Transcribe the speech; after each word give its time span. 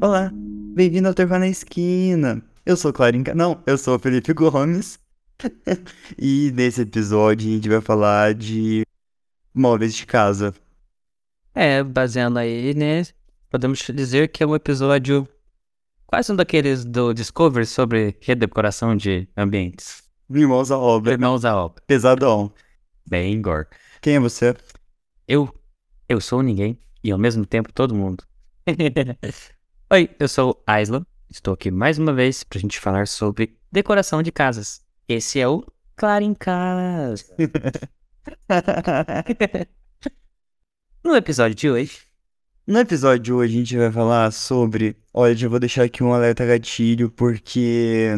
Olá, 0.00 0.30
bem-vindo 0.74 1.08
ao 1.08 1.14
Terra 1.14 1.38
na 1.38 1.48
Esquina. 1.48 2.42
Eu 2.66 2.76
sou 2.76 2.92
Clarinha. 2.92 3.32
Não, 3.34 3.62
eu 3.66 3.78
sou 3.78 3.96
o 3.96 3.98
Felipe 3.98 4.32
Gomes. 4.34 4.98
e 6.18 6.50
nesse 6.52 6.82
episódio 6.82 7.48
a 7.48 7.52
gente 7.54 7.68
vai 7.68 7.80
falar 7.80 8.34
de 8.34 8.84
móveis 9.54 9.94
de 9.94 10.04
casa. 10.04 10.52
É, 11.54 11.82
baseando 11.82 12.38
aí, 12.38 12.74
né? 12.74 13.04
Podemos 13.48 13.78
dizer 13.94 14.28
que 14.28 14.42
é 14.42 14.46
um 14.46 14.54
episódio 14.54 15.28
quase 16.06 16.32
um 16.32 16.36
daqueles 16.36 16.84
do 16.84 17.14
Discovery 17.14 17.64
sobre 17.64 18.16
redecoração 18.20 18.96
de 18.96 19.28
ambientes. 19.36 20.02
Irmãos 20.28 20.70
à 20.70 20.78
obra. 20.78 21.12
Irmãos 21.12 21.44
à 21.44 21.56
obra. 21.56 21.82
Pesadão. 21.86 22.52
Bem 23.08 23.40
gore. 23.40 23.68
Quem 24.02 24.16
é 24.16 24.20
você? 24.20 24.56
Eu. 25.26 25.48
Eu 26.08 26.20
sou 26.20 26.42
ninguém 26.42 26.78
e 27.02 27.10
ao 27.12 27.18
mesmo 27.18 27.46
tempo 27.46 27.72
todo 27.72 27.94
mundo. 27.94 28.24
Oi, 29.94 30.10
eu 30.18 30.26
sou 30.26 30.60
Aislan. 30.66 31.06
Estou 31.30 31.54
aqui 31.54 31.70
mais 31.70 32.00
uma 32.00 32.12
vez 32.12 32.42
pra 32.42 32.58
gente 32.58 32.80
falar 32.80 33.06
sobre 33.06 33.56
decoração 33.70 34.24
de 34.24 34.32
casas. 34.32 34.84
Esse 35.08 35.38
é 35.38 35.46
o 35.46 35.64
Claro 35.94 36.24
em 36.24 36.34
Casa. 36.34 37.24
no 41.04 41.14
episódio 41.14 41.54
de 41.54 41.70
hoje. 41.70 42.00
No 42.66 42.80
episódio 42.80 43.22
de 43.22 43.32
hoje 43.32 43.54
a 43.54 43.58
gente 43.58 43.76
vai 43.76 43.92
falar 43.92 44.32
sobre. 44.32 44.96
Olha, 45.12 45.36
já 45.36 45.48
vou 45.48 45.60
deixar 45.60 45.84
aqui 45.84 46.02
um 46.02 46.12
alerta 46.12 46.44
gatilho, 46.44 47.08
porque. 47.08 48.08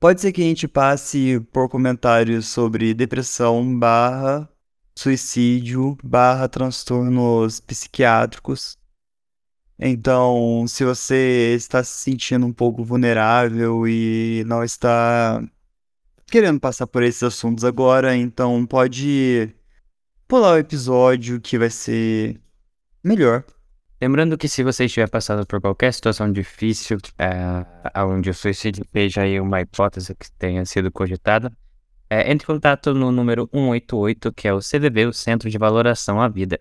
Pode 0.00 0.22
ser 0.22 0.32
que 0.32 0.40
a 0.40 0.46
gente 0.46 0.66
passe 0.66 1.38
por 1.52 1.68
comentários 1.68 2.46
sobre 2.46 2.94
depressão 2.94 3.78
barra 3.78 4.48
suicídio 4.94 5.98
barra 6.02 6.48
transtornos 6.48 7.60
psiquiátricos. 7.60 8.80
Então, 9.84 10.64
se 10.68 10.84
você 10.84 11.54
está 11.56 11.82
se 11.82 12.04
sentindo 12.04 12.46
um 12.46 12.52
pouco 12.52 12.84
vulnerável 12.84 13.84
e 13.88 14.44
não 14.46 14.62
está 14.62 15.42
querendo 16.30 16.60
passar 16.60 16.86
por 16.86 17.02
esses 17.02 17.24
assuntos 17.24 17.64
agora, 17.64 18.16
então 18.16 18.64
pode 18.64 19.52
pular 20.28 20.52
o 20.52 20.58
episódio 20.58 21.40
que 21.40 21.58
vai 21.58 21.68
ser 21.68 22.40
melhor. 23.02 23.44
Lembrando 24.00 24.38
que 24.38 24.46
se 24.46 24.62
você 24.62 24.84
estiver 24.84 25.10
passando 25.10 25.44
por 25.44 25.60
qualquer 25.60 25.92
situação 25.92 26.30
difícil, 26.30 26.98
é, 27.18 27.66
onde 28.04 28.30
o 28.30 28.34
suicídio 28.34 28.86
seja 28.92 29.22
aí 29.22 29.40
uma 29.40 29.62
hipótese 29.62 30.14
que 30.14 30.30
tenha 30.38 30.64
sido 30.64 30.92
cogitada, 30.92 31.52
é, 32.08 32.30
entre 32.30 32.44
em 32.44 32.46
contato 32.46 32.94
no 32.94 33.10
número 33.10 33.48
188, 33.52 34.32
que 34.32 34.46
é 34.46 34.54
o 34.54 34.60
CVV, 34.60 35.06
o 35.06 35.12
Centro 35.12 35.50
de 35.50 35.58
Valoração 35.58 36.20
à 36.20 36.28
Vida. 36.28 36.60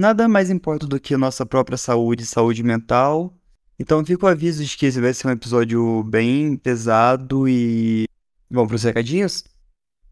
Nada 0.00 0.26
mais 0.26 0.48
importa 0.48 0.86
do 0.86 0.98
que 0.98 1.14
nossa 1.14 1.44
própria 1.44 1.76
saúde 1.76 2.22
e 2.22 2.26
saúde 2.26 2.62
mental. 2.62 3.36
Então 3.78 4.02
fica 4.02 4.24
o 4.24 4.28
aviso 4.30 4.64
de 4.64 4.74
que 4.74 4.86
esse 4.86 4.98
vai 4.98 5.12
ser 5.12 5.28
um 5.28 5.32
episódio 5.32 6.02
bem 6.04 6.56
pesado 6.56 7.46
e. 7.46 8.06
Vamos 8.50 8.68
para 8.68 8.76
os 8.76 8.82
recadinhos? 8.82 9.44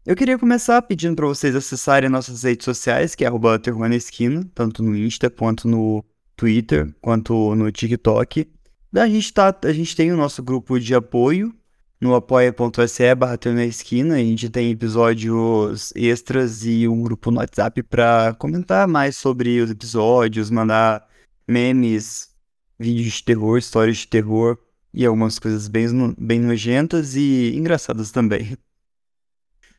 Eu 0.05 0.15
queria 0.15 0.37
começar 0.37 0.79
pedindo 0.83 1.15
para 1.15 1.25
vocês 1.25 1.55
acessarem 1.55 2.07
nossas 2.07 2.43
redes 2.43 2.65
sociais, 2.65 3.15
que 3.15 3.25
é 3.25 3.27
arroba 3.27 3.59
na 3.89 3.95
esquina, 3.95 4.47
tanto 4.53 4.83
no 4.83 4.95
Insta 4.95 5.27
quanto 5.27 5.67
no 5.67 6.05
Twitter, 6.35 6.93
quanto 7.01 7.55
no 7.55 7.71
TikTok. 7.71 8.47
A 8.95 9.07
gente, 9.07 9.33
tá, 9.33 9.57
a 9.63 9.73
gente 9.73 9.95
tem 9.95 10.11
o 10.11 10.17
nosso 10.17 10.43
grupo 10.43 10.79
de 10.79 10.93
apoio, 10.93 11.51
no 11.99 12.15
apoia.se 12.15 13.15
barra 13.15 13.37
na 13.53 13.65
esquina. 13.65 14.15
A 14.15 14.19
gente 14.19 14.49
tem 14.49 14.71
episódios 14.71 15.91
extras 15.95 16.65
e 16.65 16.87
um 16.87 17.01
grupo 17.01 17.31
no 17.31 17.39
WhatsApp 17.39 17.83
para 17.83 18.33
comentar 18.35 18.87
mais 18.87 19.17
sobre 19.17 19.59
os 19.61 19.69
episódios, 19.69 20.49
mandar 20.49 21.07
memes, 21.47 22.29
vídeos 22.77 23.13
de 23.13 23.23
terror, 23.23 23.57
histórias 23.57 23.97
de 23.97 24.07
terror 24.07 24.57
e 24.93 25.05
algumas 25.05 25.37
coisas 25.39 25.67
bem, 25.67 25.87
bem 26.17 26.39
nojentas 26.39 27.15
e 27.15 27.53
engraçadas 27.55 28.11
também. 28.11 28.57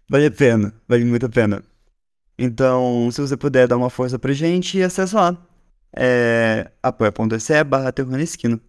Vale 0.09 0.27
a 0.27 0.31
pena, 0.31 0.75
vale 0.89 1.05
muito 1.05 1.27
a 1.27 1.29
pena. 1.29 1.63
Então, 2.39 3.11
se 3.13 3.21
você 3.21 3.37
puder 3.37 3.69
dar 3.69 3.77
uma 3.77 3.91
força 3.91 4.19
pra 4.19 4.33
gente, 4.33 4.83
acessa 4.83 5.21
lá. 5.21 5.47
É 5.95 6.71
apoia.se 6.83 7.65
barra 7.65 7.93
na 8.07 8.23
esquina. 8.23 8.61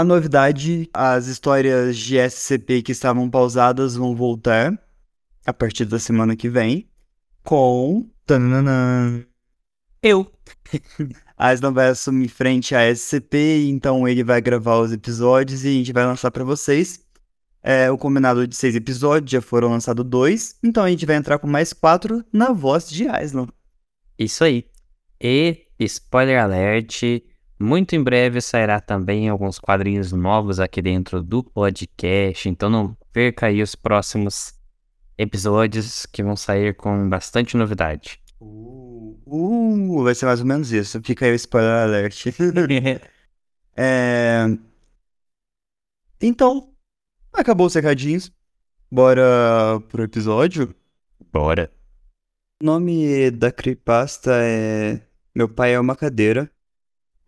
A 0.00 0.04
novidade, 0.04 0.88
as 0.94 1.26
histórias 1.26 1.94
de 1.94 2.16
SCP 2.16 2.80
que 2.80 2.90
estavam 2.90 3.28
pausadas 3.28 3.96
vão 3.96 4.16
voltar 4.16 4.82
a 5.44 5.52
partir 5.52 5.84
da 5.84 5.98
semana 5.98 6.34
que 6.34 6.48
vem 6.48 6.88
com. 7.44 8.08
Tananã. 8.24 9.22
Eu. 10.02 10.32
Aslan 11.36 11.74
vai 11.74 11.88
assumir 11.88 12.28
frente 12.28 12.74
à 12.74 12.90
SCP, 12.90 13.66
então 13.68 14.08
ele 14.08 14.24
vai 14.24 14.40
gravar 14.40 14.78
os 14.78 14.90
episódios 14.90 15.66
e 15.66 15.68
a 15.68 15.72
gente 15.72 15.92
vai 15.92 16.06
lançar 16.06 16.30
para 16.30 16.44
vocês. 16.44 17.04
É, 17.62 17.90
o 17.90 17.98
combinado 17.98 18.48
de 18.48 18.56
seis 18.56 18.74
episódios 18.74 19.30
já 19.30 19.42
foram 19.42 19.68
lançados 19.68 20.06
dois, 20.06 20.56
então 20.62 20.82
a 20.82 20.88
gente 20.88 21.04
vai 21.04 21.16
entrar 21.16 21.38
com 21.38 21.46
mais 21.46 21.74
quatro 21.74 22.24
na 22.32 22.52
voz 22.52 22.88
de 22.88 23.06
Aslan. 23.06 23.48
Isso 24.18 24.44
aí. 24.44 24.64
E, 25.20 25.66
spoiler 25.78 26.42
alert, 26.42 27.02
muito 27.60 27.94
em 27.94 28.02
breve 28.02 28.40
sairá 28.40 28.80
também 28.80 29.28
alguns 29.28 29.58
quadrinhos 29.58 30.12
novos 30.12 30.58
aqui 30.58 30.80
dentro 30.80 31.22
do 31.22 31.44
podcast, 31.44 32.48
então 32.48 32.70
não 32.70 32.96
perca 33.12 33.48
aí 33.48 33.62
os 33.62 33.74
próximos 33.74 34.54
episódios 35.18 36.06
que 36.06 36.22
vão 36.22 36.34
sair 36.36 36.74
com 36.74 37.06
bastante 37.10 37.58
novidade. 37.58 38.18
Uh, 38.40 39.20
uh 39.26 40.02
vai 40.02 40.14
ser 40.14 40.24
mais 40.24 40.40
ou 40.40 40.46
menos 40.46 40.72
isso. 40.72 41.02
Fica 41.02 41.26
aí 41.26 41.32
o 41.32 41.34
spoiler 41.34 41.82
alert. 41.82 42.24
é... 43.76 44.46
Então, 46.18 46.72
acabou 47.30 47.66
os 47.66 47.74
recadinhos. 47.74 48.32
Bora 48.90 49.78
pro 49.90 50.02
episódio? 50.02 50.74
Bora. 51.30 51.70
O 52.62 52.64
nome 52.64 53.30
da 53.30 53.52
creepypasta 53.52 54.32
é 54.42 55.02
Meu 55.34 55.48
Pai 55.48 55.74
é 55.74 55.80
uma 55.80 55.94
Cadeira 55.94 56.50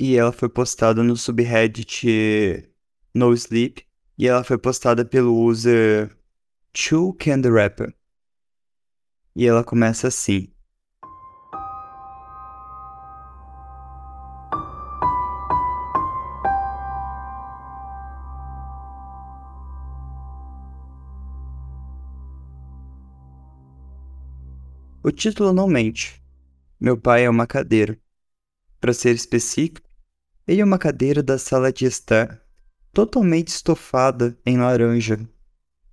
e 0.04 0.16
ela 0.16 0.32
foi 0.32 0.48
postada 0.48 1.00
no 1.00 1.16
subreddit 1.16 2.68
No 3.14 3.32
Sleep 3.34 3.86
e 4.18 4.26
ela 4.26 4.42
foi 4.42 4.58
postada 4.58 5.04
pelo 5.04 5.32
user 5.32 6.10
Chu 6.74 7.14
Can 7.14 7.40
Rapper. 7.42 7.94
E 9.36 9.46
ela 9.46 9.62
começa 9.62 10.08
assim. 10.08 10.52
O 25.00 25.12
título 25.12 25.52
não 25.52 25.68
mente. 25.68 26.20
Meu 26.80 27.00
pai 27.00 27.24
é 27.24 27.30
uma 27.30 27.46
cadeira. 27.46 27.96
Para 28.80 28.92
ser 28.92 29.14
específico, 29.14 29.81
é 30.46 30.64
uma 30.64 30.78
cadeira 30.78 31.22
da 31.22 31.38
sala 31.38 31.72
de 31.72 31.84
estar, 31.84 32.42
totalmente 32.92 33.48
estofada 33.48 34.36
em 34.44 34.58
laranja, 34.58 35.18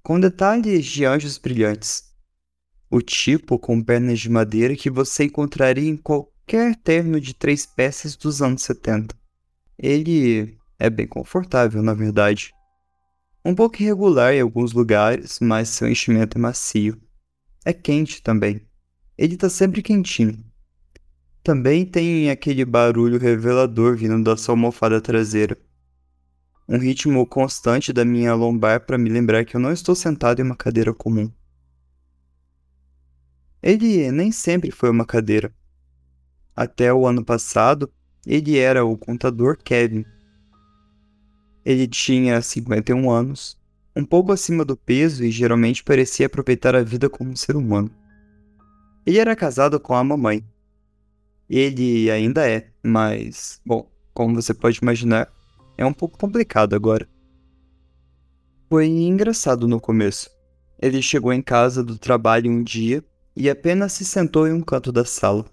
com 0.02 0.20
detalhes 0.20 0.86
de 0.86 1.06
anjos 1.06 1.38
brilhantes. 1.38 2.04
O 2.90 3.02
tipo 3.02 3.60
com 3.60 3.82
pernas 3.82 4.20
de 4.20 4.30
madeira 4.30 4.76
que 4.76 4.90
você 4.90 5.26
encontraria 5.26 5.88
em 5.88 5.96
qualquer 5.96 6.76
terno 6.78 7.22
de 7.22 7.36
três 7.36 7.66
peças 7.66 8.16
dos 8.16 8.42
anos 8.42 8.64
70. 8.64 9.16
Ele 9.78 10.58
é 10.80 10.90
bem 10.90 11.08
confortável, 11.08 11.84
na 11.84 11.94
verdade. 11.94 12.52
Um 13.46 13.54
pouco 13.54 13.82
irregular 13.82 14.34
em 14.34 14.42
alguns 14.42 14.74
lugares, 14.74 15.40
mas 15.40 15.70
seu 15.70 15.88
enchimento 15.88 16.38
é 16.38 16.42
macio. 16.42 17.00
É 17.64 17.72
quente 17.72 18.24
também. 18.24 18.68
Ele 19.16 19.36
está 19.36 19.50
sempre 19.50 19.84
quentinho. 19.84 20.44
Também 21.44 21.86
tem 21.86 22.30
aquele 22.30 22.66
barulho 22.66 23.18
revelador 23.18 23.96
vindo 23.96 24.22
da 24.24 24.36
sua 24.36 24.54
almofada 24.54 25.00
traseira. 25.00 25.58
Um 26.68 26.78
ritmo 26.78 27.26
constante 27.26 27.92
da 27.94 28.06
minha 28.06 28.36
lombar 28.36 28.86
para 28.86 28.98
me 28.98 29.10
lembrar 29.10 29.46
que 29.46 29.56
eu 29.56 29.60
não 29.60 29.72
estou 29.72 29.96
sentado 29.96 30.40
em 30.40 30.44
uma 30.44 30.56
cadeira 30.56 30.94
comum. 30.94 31.32
Ele 33.64 34.12
nem 34.12 34.32
sempre 34.32 34.70
foi 34.70 34.90
uma 34.90 35.06
cadeira. 35.06 35.54
Até 36.56 36.94
o 36.94 37.08
ano 37.08 37.24
passado, 37.24 37.92
ele 38.26 38.58
era 38.58 38.86
o 38.86 38.98
contador 38.98 39.58
Kevin. 39.58 40.06
Ele 41.66 41.88
tinha 41.88 42.42
51 42.42 43.10
anos, 43.10 43.58
um 43.96 44.06
pouco 44.06 44.32
acima 44.32 44.64
do 44.64 44.78
peso 44.78 45.24
e 45.24 45.32
geralmente 45.32 45.84
parecia 45.84 46.26
aproveitar 46.26 46.76
a 46.76 46.84
vida 46.84 47.10
como 47.10 47.32
um 47.32 47.36
ser 47.36 47.56
humano. 47.56 47.90
Ele 49.06 49.18
era 49.18 49.36
casado 49.36 49.80
com 49.80 49.96
a 49.96 50.04
mamãe, 50.04 50.44
ele 51.58 52.12
ainda 52.12 52.48
é, 52.48 52.70
mas, 52.84 53.60
bom, 53.66 53.90
como 54.14 54.36
você 54.36 54.54
pode 54.54 54.80
imaginar, 54.82 55.32
é 55.78 55.86
um 55.86 55.94
pouco 55.94 56.18
complicado 56.18 56.76
agora. 56.76 57.08
Foi 58.70 58.86
engraçado 58.86 59.68
no 59.68 59.80
começo. 59.80 60.30
Ele 60.82 61.02
chegou 61.02 61.34
em 61.34 61.42
casa 61.42 61.84
do 61.84 61.98
trabalho 61.98 62.52
um 62.52 62.62
dia 62.62 63.04
e 63.36 63.50
apenas 63.50 63.94
se 63.94 64.06
sentou 64.06 64.48
em 64.48 64.54
um 64.54 64.62
canto 64.62 64.92
da 64.92 65.04
sala. 65.04 65.46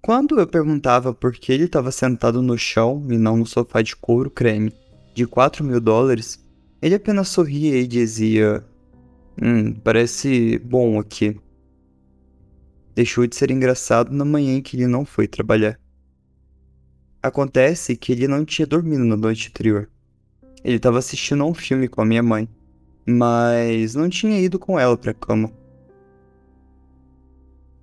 Quando 0.00 0.40
eu 0.40 0.46
perguntava 0.46 1.14
por 1.14 1.32
que 1.32 1.52
ele 1.52 1.64
estava 1.64 1.92
sentado 1.92 2.42
no 2.42 2.58
chão 2.58 3.06
e 3.08 3.16
não 3.16 3.36
no 3.36 3.46
sofá 3.46 3.82
de 3.82 3.94
couro 3.94 4.30
creme 4.30 4.72
de 5.14 5.26
4 5.26 5.62
mil 5.64 5.80
dólares, 5.80 6.44
ele 6.80 6.96
apenas 6.96 7.28
sorria 7.28 7.78
e 7.78 7.86
dizia: 7.86 8.64
Hum, 9.40 9.72
parece 9.74 10.58
bom 10.58 10.98
aqui. 10.98 11.38
Deixou 12.94 13.26
de 13.26 13.34
ser 13.36 13.50
engraçado 13.50 14.12
na 14.12 14.24
manhã 14.24 14.56
em 14.56 14.62
que 14.62 14.76
ele 14.76 14.86
não 14.86 15.04
foi 15.04 15.26
trabalhar. 15.26 15.78
Acontece 17.22 17.96
que 17.96 18.12
ele 18.12 18.26
não 18.26 18.44
tinha 18.44 18.66
dormido 18.66 19.04
na 19.04 19.16
noite 19.16 19.48
anterior. 19.48 19.88
Ele 20.64 20.76
estava 20.76 20.98
assistindo 20.98 21.42
a 21.42 21.46
um 21.46 21.54
filme 21.54 21.88
com 21.88 22.02
a 22.02 22.04
minha 22.04 22.22
mãe, 22.22 22.48
mas 23.06 23.94
não 23.94 24.08
tinha 24.08 24.40
ido 24.40 24.58
com 24.58 24.78
ela 24.78 24.96
para 24.96 25.12
a 25.12 25.14
cama. 25.14 25.52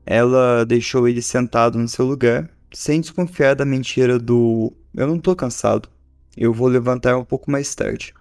Ela 0.06 0.65
deixou 0.65 1.07
ele 1.07 1.21
sentado 1.21 1.77
no 1.77 1.88
seu 1.88 2.06
lugar, 2.06 2.50
sem 2.73 3.01
desconfiar 3.01 3.56
da 3.56 3.65
mentira 3.65 4.17
do 4.17 4.73
eu 4.95 5.07
não 5.07 5.19
tô 5.19 5.35
cansado, 5.35 5.88
eu 6.35 6.51
vou 6.51 6.67
levantar 6.67 7.15
um 7.17 7.23
pouco 7.23 7.51
mais 7.51 7.73
tarde. 7.75 8.13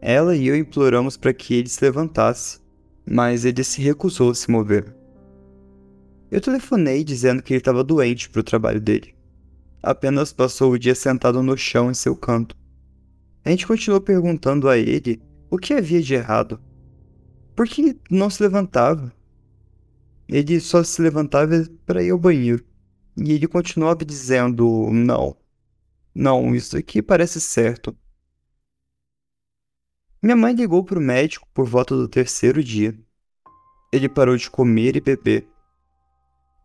Ela 0.00 0.34
e 0.34 0.46
eu 0.46 0.56
imploramos 0.56 1.16
para 1.16 1.34
que 1.34 1.54
ele 1.54 1.68
se 1.68 1.84
levantasse, 1.84 2.58
mas 3.08 3.44
ele 3.44 3.62
se 3.62 3.82
recusou 3.82 4.30
a 4.30 4.34
se 4.34 4.50
mover. 4.50 4.99
Eu 6.30 6.40
telefonei 6.40 7.02
dizendo 7.02 7.42
que 7.42 7.52
ele 7.52 7.60
estava 7.60 7.82
doente 7.82 8.30
para 8.30 8.40
o 8.40 8.44
trabalho 8.44 8.80
dele. 8.80 9.14
Apenas 9.82 10.32
passou 10.32 10.72
o 10.72 10.78
dia 10.78 10.94
sentado 10.94 11.42
no 11.42 11.56
chão 11.56 11.90
em 11.90 11.94
seu 11.94 12.14
canto. 12.14 12.56
A 13.44 13.50
gente 13.50 13.66
continuou 13.66 14.00
perguntando 14.00 14.68
a 14.68 14.78
ele 14.78 15.20
o 15.50 15.58
que 15.58 15.74
havia 15.74 16.00
de 16.00 16.14
errado. 16.14 16.60
Por 17.56 17.66
que 17.66 17.98
não 18.10 18.30
se 18.30 18.42
levantava? 18.42 19.12
Ele 20.28 20.60
só 20.60 20.84
se 20.84 21.02
levantava 21.02 21.66
para 21.84 22.02
ir 22.02 22.10
ao 22.10 22.18
banheiro. 22.18 22.64
E 23.16 23.32
ele 23.32 23.48
continuava 23.48 24.04
dizendo: 24.04 24.88
Não, 24.92 25.36
não, 26.14 26.54
isso 26.54 26.76
aqui 26.76 27.02
parece 27.02 27.40
certo. 27.40 27.96
Minha 30.22 30.36
mãe 30.36 30.54
ligou 30.54 30.84
para 30.84 30.98
o 30.98 31.02
médico 31.02 31.48
por 31.52 31.66
volta 31.66 31.96
do 31.96 32.06
terceiro 32.06 32.62
dia. 32.62 32.96
Ele 33.92 34.08
parou 34.08 34.36
de 34.36 34.50
comer 34.50 34.94
e 34.96 35.00
beber. 35.00 35.49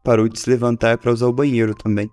Parou 0.06 0.30
de 0.30 0.40
se 0.40 0.48
levantar 0.48 1.00
para 1.00 1.12
usar 1.12 1.25
o 1.25 1.34
banheiro 1.34 1.74
também. 1.74 2.07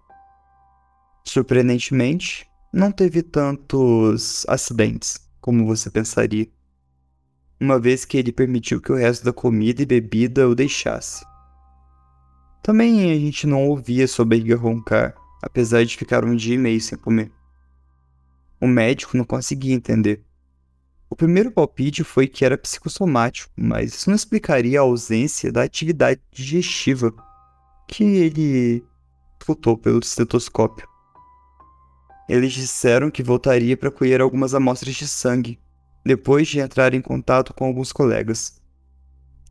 Surpreendentemente, 1.27 2.49
não 2.73 2.91
teve 2.91 3.23
tantos 3.23 4.47
acidentes 4.49 5.21
como 5.43 5.67
você 5.67 5.91
pensaria, 5.91 6.49
uma 7.61 7.79
vez 7.79 8.07
que 8.07 8.17
ele 8.17 8.33
permitiu 8.33 8.81
que 8.81 8.91
o 8.91 8.97
resto 8.97 9.27
da 9.27 9.33
comida 9.33 9.83
e 9.83 9.87
bebida 9.87 10.49
o 10.49 10.55
deixasse. 10.55 11.23
Também 12.63 13.13
a 13.13 13.15
gente 13.15 13.47
não 13.47 13.69
ouvia 13.69 14.09
sua 14.09 14.25
barriga 14.25 14.57
roncar, 14.57 15.15
apesar 15.43 15.85
de 15.85 15.95
ficar 15.95 16.25
um 16.25 16.35
dia 16.35 16.55
e 16.55 16.59
meio 16.59 16.81
sem 16.81 16.97
comer. 16.97 17.31
O 18.59 18.67
médico 18.67 19.19
não 19.19 19.25
conseguia 19.25 19.75
entender. 19.75 20.25
O 21.11 21.15
primeiro 21.15 21.53
palpite 21.53 22.03
foi 22.03 22.27
que 22.27 22.43
era 22.43 22.57
psicossomático, 22.57 23.53
mas 23.55 23.93
isso 23.93 24.09
não 24.09 24.17
explicaria 24.17 24.81
a 24.81 24.83
ausência 24.83 25.53
da 25.53 25.63
atividade 25.63 26.23
digestiva 26.33 27.15
que 27.89 28.05
ele 28.05 28.85
escutou 29.41 29.77
pelo 29.77 29.99
estetoscópio. 30.01 30.89
Eles 32.29 32.53
disseram 32.53 33.11
que 33.11 33.23
voltaria 33.23 33.77
para 33.77 33.91
colher 33.91 34.21
algumas 34.21 34.55
amostras 34.55 34.95
de 34.95 35.07
sangue, 35.07 35.61
depois 36.05 36.49
de 36.49 36.61
entrar 36.61 36.95
em 36.95 37.01
contato 37.01 37.53
com 37.53 37.65
alguns 37.65 37.93
colegas. 37.93 38.61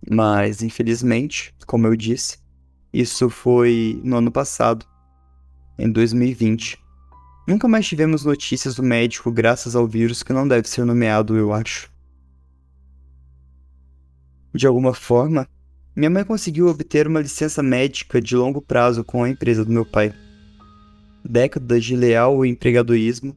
Mas, 0.09 0.63
infelizmente, 0.63 1.53
como 1.67 1.85
eu 1.87 1.95
disse, 1.95 2.39
isso 2.93 3.29
foi 3.29 4.01
no 4.03 4.17
ano 4.17 4.31
passado, 4.31 4.85
em 5.77 5.91
2020. 5.91 6.79
Nunca 7.47 7.67
mais 7.67 7.87
tivemos 7.87 8.25
notícias 8.25 8.75
do 8.75 8.83
médico 8.83 9.31
graças 9.31 9.75
ao 9.75 9.87
vírus 9.87 10.23
que 10.23 10.33
não 10.33 10.47
deve 10.47 10.67
ser 10.67 10.85
nomeado, 10.85 11.35
eu 11.35 11.53
acho. 11.53 11.91
De 14.53 14.67
alguma 14.67 14.93
forma, 14.93 15.47
minha 15.95 16.09
mãe 16.09 16.23
conseguiu 16.23 16.67
obter 16.67 17.07
uma 17.07 17.21
licença 17.21 17.61
médica 17.61 18.21
de 18.21 18.35
longo 18.35 18.61
prazo 18.61 19.03
com 19.03 19.23
a 19.23 19.29
empresa 19.29 19.65
do 19.65 19.71
meu 19.71 19.85
pai. 19.85 20.13
Décadas 21.23 21.83
de 21.83 21.95
leal 21.95 22.45
empregadorismo, 22.45 23.35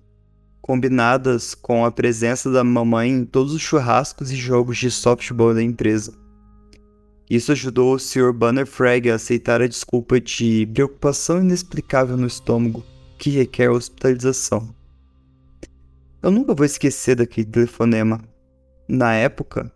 combinadas 0.62 1.54
com 1.54 1.84
a 1.84 1.90
presença 1.90 2.50
da 2.50 2.62
mamãe 2.62 3.10
em 3.10 3.24
todos 3.24 3.52
os 3.52 3.60
churrascos 3.60 4.30
e 4.30 4.36
jogos 4.36 4.78
de 4.78 4.90
softball 4.90 5.52
da 5.52 5.62
empresa. 5.62 6.14
Isso 7.28 7.52
ajudou 7.52 7.94
o 7.94 7.98
Sr. 7.98 8.32
Banner 8.32 8.66
Frag 8.66 9.10
a 9.10 9.16
aceitar 9.16 9.60
a 9.60 9.66
desculpa 9.66 10.20
de 10.20 10.66
preocupação 10.72 11.40
inexplicável 11.40 12.16
no 12.16 12.26
estômago 12.26 12.84
que 13.18 13.30
requer 13.30 13.70
hospitalização. 13.70 14.74
Eu 16.22 16.30
nunca 16.30 16.54
vou 16.54 16.64
esquecer 16.64 17.16
daquele 17.16 17.46
telefonema. 17.46 18.20
Na 18.88 19.14
época, 19.14 19.72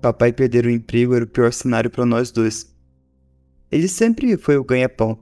papai 0.00 0.32
perder 0.32 0.66
o 0.66 0.70
emprego 0.70 1.14
era 1.14 1.24
o 1.24 1.28
pior 1.28 1.52
cenário 1.52 1.90
para 1.90 2.06
nós 2.06 2.30
dois. 2.30 2.74
Ele 3.70 3.86
sempre 3.86 4.36
foi 4.36 4.56
o 4.56 4.64
ganha-pão. 4.64 5.18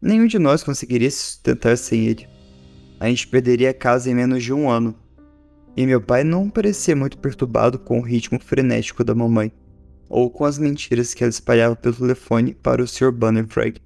Nenhum 0.00 0.26
de 0.26 0.38
nós 0.38 0.62
conseguiria 0.62 1.10
se 1.10 1.18
sustentar 1.18 1.76
sem 1.76 2.06
ele. 2.06 2.28
A 2.98 3.08
gente 3.08 3.28
perderia 3.28 3.70
a 3.70 3.74
casa 3.74 4.10
em 4.10 4.14
menos 4.14 4.42
de 4.42 4.52
um 4.52 4.68
ano. 4.68 4.94
E 5.76 5.86
meu 5.86 6.00
pai 6.00 6.24
não 6.24 6.48
parecia 6.48 6.94
muito 6.94 7.18
perturbado 7.18 7.78
com 7.78 7.98
o 7.98 8.02
ritmo 8.02 8.38
frenético 8.40 9.04
da 9.04 9.14
mamãe 9.14 9.52
ou 10.08 10.30
com 10.30 10.44
as 10.44 10.58
mentiras 10.58 11.14
que 11.14 11.24
ela 11.24 11.30
espalhava 11.30 11.74
pelo 11.74 11.94
telefone 11.94 12.54
para 12.54 12.82
o 12.82 12.86
Sr. 12.86 13.10
Bannerfrag. 13.10 13.80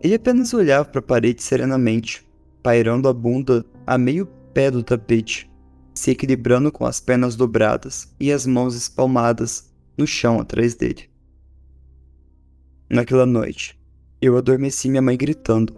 Ele 0.00 0.14
apenas 0.14 0.54
olhava 0.54 0.88
para 0.88 1.00
a 1.00 1.02
parede 1.02 1.42
serenamente, 1.42 2.26
pairando 2.62 3.06
a 3.06 3.12
bunda 3.12 3.64
a 3.86 3.98
meio 3.98 4.26
pé 4.54 4.70
do 4.70 4.82
tapete, 4.82 5.49
se 6.00 6.10
equilibrando 6.10 6.72
com 6.72 6.84
as 6.84 7.00
pernas 7.00 7.36
dobradas 7.36 8.12
e 8.18 8.32
as 8.32 8.46
mãos 8.46 8.74
espalmadas 8.74 9.70
no 9.96 10.06
chão 10.06 10.40
atrás 10.40 10.74
dele. 10.74 11.08
Naquela 12.88 13.26
noite, 13.26 13.78
eu 14.20 14.36
adormeci 14.36 14.88
minha 14.88 15.02
mãe 15.02 15.16
gritando, 15.16 15.74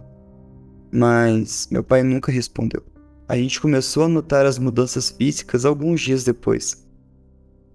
mas 0.91 1.69
meu 1.71 1.85
pai 1.85 2.03
nunca 2.03 2.33
respondeu 2.33 2.93
a 3.33 3.37
gente 3.39 3.63
começou 3.63 4.05
a 4.05 4.09
notar 4.09 4.45
as 4.45 4.59
mudanças 4.59 5.09
físicas 5.11 5.65
alguns 5.65 6.03
dias 6.03 6.23
depois. 6.23 6.87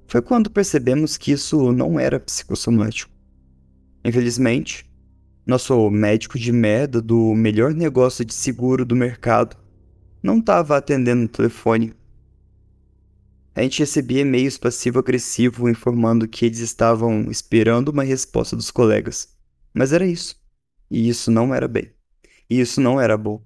Foi 0.08 0.22
quando 0.22 0.52
percebemos 0.52 1.18
que 1.18 1.32
isso 1.32 1.72
não 1.72 2.00
era 2.00 2.20
psicossomático. 2.20 3.12
Infelizmente, 4.06 4.88
nosso 5.48 5.90
médico 5.90 6.38
de 6.38 6.52
merda 6.52 7.02
do 7.02 7.34
melhor 7.34 7.74
negócio 7.74 8.24
de 8.24 8.36
seguro 8.36 8.86
do 8.86 8.96
mercado 8.96 9.58
não 10.22 10.38
estava 10.38 10.78
atendendo 10.78 11.26
o 11.26 11.28
telefone. 11.28 11.96
A 13.58 13.64
gente 13.64 13.80
recebia 13.80 14.22
e-mails 14.22 14.58
passivo-agressivo 14.58 15.68
informando 15.68 16.28
que 16.28 16.46
eles 16.46 16.60
estavam 16.60 17.30
esperando 17.32 17.90
uma 17.90 18.04
resposta 18.04 18.56
dos 18.56 18.72
colegas. 18.72 19.36
Mas 19.74 19.92
era 19.92 20.06
isso. 20.06 20.40
E 20.90 21.10
isso 21.10 21.30
não 21.32 21.54
era 21.54 21.68
bem. 21.68 21.92
E 22.50 22.60
isso 22.60 22.80
não 22.80 23.02
era 23.02 23.18
bom 23.18 23.44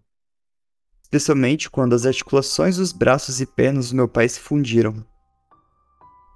especialmente 1.12 1.70
quando 1.70 1.94
as 1.94 2.06
articulações 2.06 2.78
dos 2.78 2.94
braços 2.94 3.42
e 3.42 3.46
pernas 3.46 3.90
do 3.90 3.98
meu 3.98 4.08
pai 4.08 4.30
se 4.30 4.40
fundiram. 4.40 5.06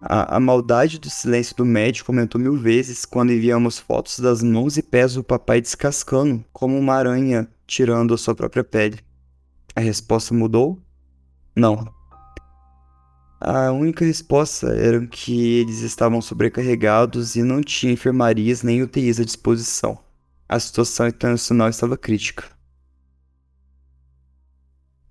A, 0.01 0.35
a, 0.35 0.39
maldade 0.39 0.99
do 0.99 1.09
silêncio 1.09 1.55
do 1.55 1.63
médico 1.63 2.11
aumentou 2.11 2.39
mil 2.39 2.57
vezes 2.57 3.05
quando 3.05 3.31
enviamos 3.31 3.79
fotos 3.79 4.19
das 4.19 4.43
mãos 4.43 4.75
e 4.75 4.83
pés 4.83 5.13
do 5.13 5.23
papai 5.23 5.61
descascando, 5.61 6.43
como 6.51 6.77
uma 6.77 6.93
aranha 6.93 7.47
tirando 7.65 8.13
a 8.13 8.17
sua 8.17 8.35
própria 8.35 8.65
pele. 8.65 8.99
A 9.73 9.79
resposta 9.79 10.33
mudou? 10.33 10.77
Não. 11.55 11.94
A 13.47 13.71
única 13.71 14.03
resposta 14.03 14.69
era 14.69 15.05
que 15.05 15.59
eles 15.59 15.81
estavam 15.81 16.19
sobrecarregados 16.19 17.35
e 17.35 17.43
não 17.43 17.61
tinha 17.61 17.93
enfermarias 17.93 18.63
nem 18.63 18.81
UTIs 18.81 19.19
à 19.19 19.23
disposição. 19.23 19.99
A 20.49 20.59
situação 20.59 21.07
internacional 21.07 21.69
estava 21.69 21.95
crítica. 21.95 22.43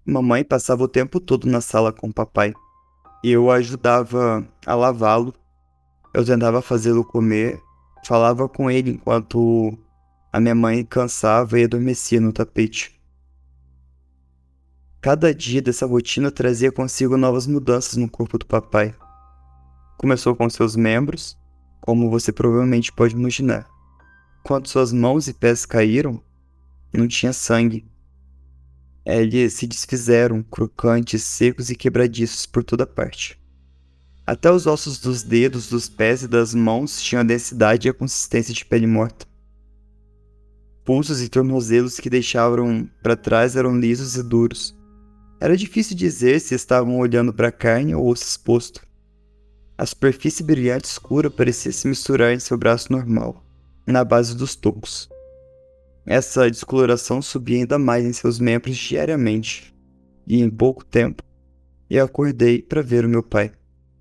Mamãe 0.05 0.43
passava 0.43 0.83
o 0.83 0.89
tempo 0.89 1.21
todo 1.21 1.47
na 1.47 1.61
sala 1.61 1.93
com 1.93 2.09
o 2.09 2.13
papai. 2.13 2.53
Eu 3.23 3.53
ajudava 3.53 4.45
a 4.67 4.75
lavá-lo. 4.75 5.33
Eu 6.13 6.25
tentava 6.25 6.61
fazê-lo 6.61 7.05
comer. 7.05 7.63
Falava 8.05 8.49
com 8.49 8.69
ele 8.69 8.91
enquanto 8.91 9.79
a 10.33 10.41
minha 10.41 10.57
mãe 10.57 10.85
cansava 10.85 11.61
e 11.61 11.63
adormecia 11.63 12.21
no 12.21 12.33
tapete. 12.33 13.01
Cada 15.05 15.35
dia 15.35 15.61
dessa 15.61 15.85
rotina 15.85 16.31
trazia 16.31 16.73
consigo 16.73 17.19
novas 17.19 17.47
mudanças 17.47 17.95
no 17.95 18.09
corpo 18.09 18.39
do 18.39 18.47
papai. 18.47 18.95
Começou 19.99 20.35
com 20.35 20.49
seus 20.49 20.77
membros, 20.77 21.37
como 21.79 22.09
você 22.09 22.33
provavelmente 22.33 22.91
pode 22.91 23.15
imaginar. 23.15 23.69
Quando 24.43 24.67
suas 24.67 24.95
mãos 24.95 25.29
e 25.29 25.35
pés 25.35 25.67
caíram, 25.67 26.23
não 26.91 27.07
tinha 27.07 27.35
sangue 27.35 27.87
eles 29.05 29.53
se 29.53 29.67
desfizeram, 29.67 30.43
crocantes, 30.43 31.23
secos 31.23 31.69
e 31.69 31.77
quebradiços 31.77 32.47
por 32.47 32.65
toda 32.65 32.87
parte. 32.87 33.39
Até 34.27 34.51
os 34.51 34.67
ossos 34.67 34.99
dos 34.99 35.23
dedos, 35.23 35.69
dos 35.69 35.87
pés 35.87 36.23
e 36.23 36.29
das 36.29 36.55
mãos 36.55 37.03
tinham 37.03 37.21
a 37.21 37.25
densidade 37.25 37.87
e 37.87 37.91
a 37.91 37.93
consistência 37.93 38.55
de 38.55 38.65
pele 38.65 38.87
morta. 38.87 39.27
Pulsos 40.83 41.21
e 41.21 41.29
tornozelos 41.29 42.01
que 42.01 42.09
deixavam 42.09 42.89
para 43.03 43.15
trás 43.15 43.55
eram 43.55 43.79
lisos 43.79 44.17
e 44.17 44.23
duros. 44.23 44.75
Era 45.41 45.57
difícil 45.57 45.97
dizer 45.97 46.41
se 46.41 46.55
estavam 46.55 46.99
olhando 46.99 47.33
para 47.33 47.49
a 47.49 47.53
carne 47.53 47.95
ou 47.95 48.09
osso 48.09 48.25
exposto. 48.25 48.81
A 49.77 49.85
superfície 49.85 50.43
brilhante 50.43 50.87
escura 50.87 51.31
parecia 51.31 51.73
se 51.73 51.89
misturar 51.89 52.33
em 52.33 52.39
seu 52.39 52.57
braço 52.57 52.93
normal, 52.93 53.45
na 53.87 54.05
base 54.05 54.37
dos 54.37 54.55
tocos. 54.55 55.09
Essa 56.07 56.51
descoloração 56.51 57.21
subia 57.21 57.59
ainda 57.59 57.79
mais 57.79 58.05
em 58.05 58.13
seus 58.13 58.39
membros 58.39 58.77
diariamente, 58.77 59.75
e 60.27 60.41
em 60.41 60.49
pouco 60.49 60.85
tempo 60.85 61.23
eu 61.91 62.05
acordei 62.05 62.63
para 62.63 62.83
ver 62.83 63.05
o 63.05 63.09
meu 63.09 63.23
pai. 63.23 63.53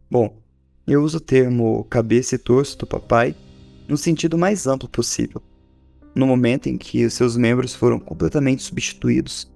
Bom, 0.09 0.41
eu 0.85 1.03
uso 1.03 1.17
o 1.17 1.21
termo 1.21 1.83
cabeça 1.85 2.35
e 2.35 2.37
torso 2.37 2.77
do 2.77 2.87
papai 2.87 3.35
no 3.87 3.97
sentido 3.97 4.37
mais 4.37 4.67
amplo 4.67 4.87
possível. 4.87 5.41
No 6.15 6.27
momento 6.27 6.67
em 6.67 6.77
que 6.77 7.09
seus 7.09 7.35
membros 7.35 7.73
foram 7.73 7.99
completamente 7.99 8.61
substituídos, 8.63 9.51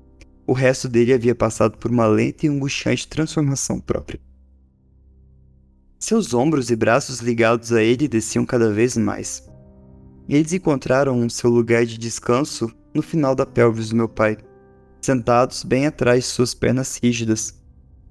o 0.48 0.54
resto 0.54 0.88
dele 0.88 1.14
havia 1.14 1.36
passado 1.36 1.78
por 1.78 1.92
uma 1.92 2.08
lenta 2.08 2.46
e 2.46 2.50
angustiante 2.50 3.06
transformação 3.06 3.82
própria. 3.82 4.18
Seus 6.00 6.34
ombros 6.34 6.72
e 6.72 6.76
braços 6.76 7.20
ligados 7.20 7.74
a 7.74 7.84
ele 7.84 8.08
desciam 8.08 8.46
cada 8.46 8.72
vez 8.72 8.96
mais. 8.96 9.46
Eles 10.30 10.54
encontraram 10.54 11.28
seu 11.30 11.50
lugar 11.50 11.86
de 11.86 11.98
descanso 11.98 12.72
no 12.94 13.02
final 13.02 13.36
da 13.36 13.46
pelvis 13.46 13.90
do 13.90 13.98
meu 13.98 14.08
pai, 14.08 14.38
sentados 15.02 15.64
bem 15.64 15.86
atrás 15.86 16.24
de 16.24 16.30
suas 16.30 16.54
pernas 16.54 16.98
rígidas. 17.02 17.62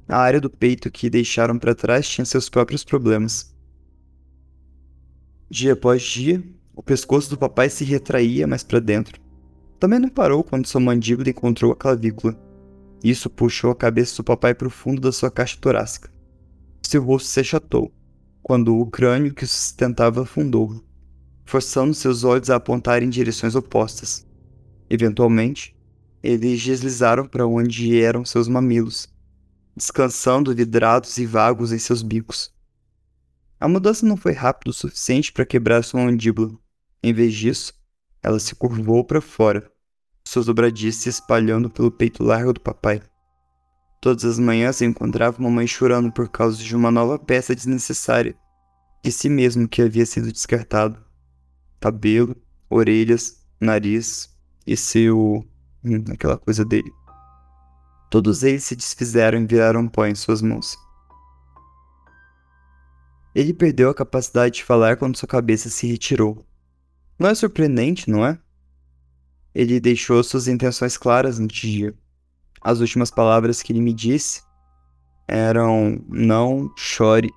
A 0.06 0.18
área 0.18 0.40
do 0.40 0.50
peito 0.50 0.90
que 0.90 1.08
deixaram 1.08 1.58
para 1.58 1.74
trás 1.74 2.06
tinha 2.06 2.24
seus 2.24 2.50
próprios 2.50 2.84
problemas. 2.84 3.54
Dia 5.48 5.72
após 5.72 6.02
dia, 6.02 6.42
o 6.74 6.82
pescoço 6.82 7.30
do 7.30 7.38
papai 7.38 7.70
se 7.70 7.84
retraía 7.84 8.46
mais 8.46 8.62
para 8.62 8.78
dentro. 8.78 9.25
Também 9.78 9.98
não 9.98 10.08
parou 10.08 10.42
quando 10.42 10.66
sua 10.66 10.80
mandíbula 10.80 11.28
encontrou 11.28 11.72
a 11.72 11.76
clavícula. 11.76 12.38
Isso 13.04 13.28
puxou 13.28 13.70
a 13.70 13.76
cabeça 13.76 14.16
do 14.16 14.24
papai 14.24 14.54
para 14.54 14.68
o 14.68 14.70
fundo 14.70 15.00
da 15.00 15.12
sua 15.12 15.30
caixa 15.30 15.58
torácica. 15.60 16.10
Seu 16.82 17.02
rosto 17.02 17.28
se 17.28 17.40
achatou, 17.40 17.92
quando 18.42 18.78
o 18.78 18.86
crânio 18.86 19.34
que 19.34 19.44
o 19.44 19.46
sustentava 19.46 20.22
afundou, 20.22 20.82
forçando 21.44 21.92
seus 21.92 22.24
olhos 22.24 22.48
a 22.48 22.56
apontar 22.56 23.02
em 23.02 23.08
direções 23.08 23.54
opostas. 23.54 24.26
Eventualmente, 24.88 25.76
eles 26.22 26.62
deslizaram 26.62 27.26
para 27.26 27.46
onde 27.46 28.00
eram 28.00 28.24
seus 28.24 28.48
mamilos, 28.48 29.08
descansando 29.76 30.54
vidrados 30.54 31.18
e 31.18 31.26
vagos 31.26 31.72
em 31.72 31.78
seus 31.78 32.02
bicos. 32.02 32.54
A 33.60 33.68
mudança 33.68 34.06
não 34.06 34.16
foi 34.16 34.32
rápida 34.32 34.70
o 34.70 34.74
suficiente 34.74 35.32
para 35.32 35.46
quebrar 35.46 35.82
sua 35.82 36.00
mandíbula. 36.04 36.52
Em 37.02 37.12
vez 37.12 37.34
disso, 37.34 37.74
ela 38.26 38.40
se 38.40 38.56
curvou 38.56 39.04
para 39.04 39.20
fora, 39.20 39.70
suas 40.26 40.46
dobradiças 40.46 41.00
se 41.00 41.08
espalhando 41.08 41.70
pelo 41.70 41.92
peito 41.92 42.24
largo 42.24 42.52
do 42.52 42.60
papai. 42.60 43.00
Todas 44.00 44.24
as 44.24 44.36
manhãs 44.36 44.82
encontrava 44.82 45.40
mamãe 45.40 45.64
chorando 45.64 46.10
por 46.10 46.28
causa 46.28 46.56
de 46.56 46.74
uma 46.74 46.90
nova 46.90 47.20
peça 47.20 47.54
desnecessária, 47.54 48.36
de 49.04 49.12
si 49.12 49.28
mesmo 49.28 49.68
que 49.68 49.80
havia 49.80 50.04
sido 50.04 50.32
descartado. 50.32 51.00
Cabelo, 51.80 52.34
orelhas, 52.68 53.46
nariz 53.60 54.28
e 54.66 54.76
seu. 54.76 55.46
Hum, 55.84 56.04
aquela 56.12 56.36
coisa 56.36 56.64
dele. 56.64 56.92
Todos 58.10 58.42
eles 58.42 58.64
se 58.64 58.74
desfizeram 58.74 59.38
e 59.38 59.46
viraram 59.46 59.86
pó 59.86 60.04
em 60.04 60.16
suas 60.16 60.42
mãos. 60.42 60.76
Ele 63.32 63.54
perdeu 63.54 63.88
a 63.88 63.94
capacidade 63.94 64.56
de 64.56 64.64
falar 64.64 64.96
quando 64.96 65.16
sua 65.16 65.28
cabeça 65.28 65.68
se 65.68 65.86
retirou. 65.86 66.45
Não 67.18 67.28
é 67.28 67.34
surpreendente, 67.34 68.10
não 68.10 68.24
é? 68.24 68.38
Ele 69.54 69.80
deixou 69.80 70.22
suas 70.22 70.48
intenções 70.48 70.96
claras 70.96 71.38
no 71.38 71.46
dia 71.46 71.94
as 72.66 72.80
últimas 72.80 73.12
palavras 73.12 73.62
que 73.62 73.72
ele 73.72 73.80
me 73.80 73.92
disse 73.92 74.42
eram: 75.28 76.04
Não 76.08 76.68
chore, 76.76 77.30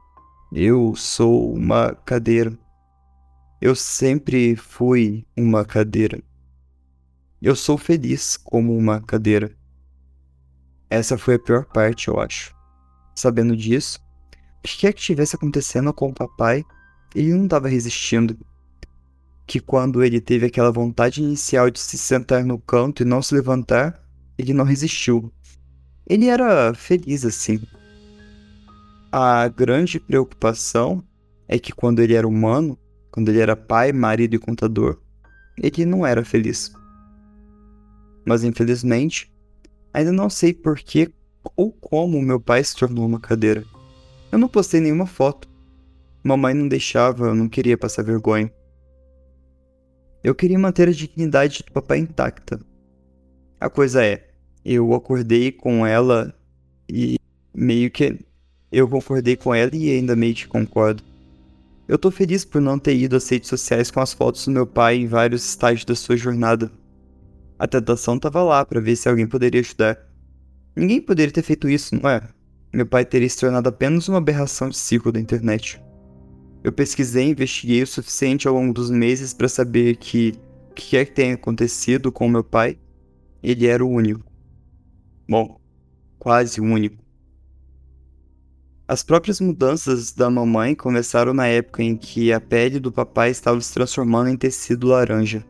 eu 0.51 0.95
sou 0.95 1.53
uma 1.53 1.93
cadeira. 1.93 2.57
Eu 3.61 3.75
sempre 3.75 4.55
fui 4.55 5.23
uma 5.37 5.63
cadeira. 5.63 6.19
Eu 7.39 7.55
sou 7.55 7.77
feliz 7.77 8.37
como 8.37 8.75
uma 8.75 9.01
cadeira. 9.01 9.55
Essa 10.89 11.15
foi 11.15 11.35
a 11.35 11.39
pior 11.39 11.65
parte, 11.65 12.07
eu 12.07 12.19
acho. 12.19 12.55
Sabendo 13.15 13.55
disso, 13.55 13.99
o 14.57 14.67
que 14.67 14.77
quer 14.79 14.93
que 14.93 14.99
estivesse 14.99 15.35
acontecendo 15.35 15.93
com 15.93 16.09
o 16.09 16.13
papai, 16.13 16.65
ele 17.13 17.35
não 17.35 17.43
estava 17.43 17.69
resistindo. 17.69 18.35
Que 19.49 19.59
quando 19.59 20.03
ele 20.03 20.21
teve 20.21 20.45
aquela 20.45 20.71
vontade 20.71 21.23
inicial 21.23 21.71
de 21.71 21.79
se 21.79 21.97
sentar 21.97 22.45
no 22.45 22.59
canto 22.59 23.01
e 23.01 23.05
não 23.05 23.19
se 23.19 23.33
levantar, 23.33 23.99
ele 24.37 24.53
não 24.53 24.63
resistiu. 24.63 25.33
Ele 26.07 26.27
era 26.27 26.71
feliz 26.75 27.25
assim. 27.25 27.59
A 29.11 29.47
grande 29.47 29.99
preocupação 29.99 31.03
é 31.47 31.57
que 31.57 31.73
quando 31.73 31.99
ele 31.99 32.13
era 32.13 32.27
humano, 32.27 32.77
quando 33.09 33.29
ele 33.29 33.39
era 33.39 33.55
pai, 33.55 33.91
marido 33.91 34.35
e 34.35 34.37
contador, 34.37 34.99
ele 35.57 35.83
não 35.83 36.05
era 36.05 36.23
feliz. 36.23 36.71
Mas 38.23 38.43
infelizmente, 38.43 39.33
ainda 39.91 40.11
não 40.11 40.29
sei 40.29 40.53
por 40.53 40.77
que 40.77 41.11
ou 41.57 41.71
como 41.71 42.21
meu 42.21 42.39
pai 42.39 42.63
se 42.63 42.75
tornou 42.75 43.03
uma 43.03 43.19
cadeira. 43.19 43.65
Eu 44.31 44.37
não 44.37 44.47
postei 44.47 44.79
nenhuma 44.79 45.07
foto. 45.07 45.49
Mamãe 46.23 46.53
não 46.53 46.67
deixava, 46.67 47.25
eu 47.25 47.33
não 47.33 47.49
queria 47.49 47.75
passar 47.75 48.03
vergonha. 48.03 48.53
Eu 50.23 50.35
queria 50.35 50.59
manter 50.59 50.89
a 50.89 50.91
dignidade 50.91 51.63
do 51.65 51.71
papai 51.71 51.99
intacta. 51.99 52.59
A 53.59 53.69
coisa 53.69 54.03
é, 54.05 54.29
eu 54.65 54.93
acordei 54.93 55.51
com 55.51 55.85
ela 55.85 56.33
e 56.89 57.17
meio 57.53 57.89
que 57.89 58.19
eu 58.71 58.87
concordei 58.87 59.35
com 59.35 59.53
ela 59.55 59.71
e 59.73 59.91
ainda 59.91 60.15
meio 60.15 60.35
que 60.35 60.47
concordo. 60.47 61.03
Eu 61.87 61.97
tô 61.97 62.11
feliz 62.11 62.45
por 62.45 62.61
não 62.61 62.77
ter 62.77 62.95
ido 62.95 63.15
às 63.15 63.27
redes 63.27 63.49
sociais 63.49 63.89
com 63.89 63.99
as 63.99 64.13
fotos 64.13 64.45
do 64.45 64.51
meu 64.51 64.67
pai 64.67 64.97
em 64.97 65.07
vários 65.07 65.47
estágios 65.47 65.85
da 65.85 65.95
sua 65.95 66.17
jornada. 66.17 66.71
A 67.57 67.67
tentação 67.67 68.19
tava 68.19 68.43
lá 68.43 68.63
para 68.63 68.79
ver 68.79 68.95
se 68.95 69.09
alguém 69.09 69.25
poderia 69.25 69.61
ajudar. 69.61 69.97
Ninguém 70.75 71.01
poderia 71.01 71.33
ter 71.33 71.41
feito 71.41 71.67
isso, 71.67 71.95
não 71.95 72.09
é? 72.09 72.21
Meu 72.71 72.85
pai 72.85 73.03
teria 73.05 73.27
se 73.27 73.39
tornado 73.39 73.67
apenas 73.67 74.07
uma 74.07 74.19
aberração 74.19 74.69
de 74.69 74.77
ciclo 74.77 75.11
da 75.11 75.19
internet. 75.19 75.81
Eu 76.63 76.71
pesquisei 76.71 77.29
investiguei 77.29 77.81
o 77.81 77.87
suficiente 77.87 78.47
ao 78.47 78.53
longo 78.53 78.73
dos 78.73 78.89
meses 78.89 79.33
para 79.33 79.47
saber 79.47 79.95
que 79.95 80.33
o 80.69 80.73
que 80.73 80.89
quer 80.89 81.05
que 81.05 81.13
tenha 81.13 81.35
acontecido 81.35 82.11
com 82.11 82.27
meu 82.27 82.43
pai, 82.43 82.77
ele 83.41 83.65
era 83.65 83.83
o 83.83 83.89
único. 83.89 84.23
Bom, 85.27 85.59
quase 86.17 86.59
único. 86.59 87.03
As 88.87 89.03
próprias 89.03 89.39
mudanças 89.39 90.11
da 90.11 90.29
mamãe 90.29 90.73
começaram 90.75 91.33
na 91.33 91.47
época 91.47 91.83
em 91.83 91.95
que 91.95 92.33
a 92.33 92.41
pele 92.41 92.79
do 92.79 92.91
papai 92.91 93.29
estava 93.29 93.61
se 93.61 93.71
transformando 93.71 94.29
em 94.29 94.35
tecido 94.35 94.87
laranja 94.87 95.45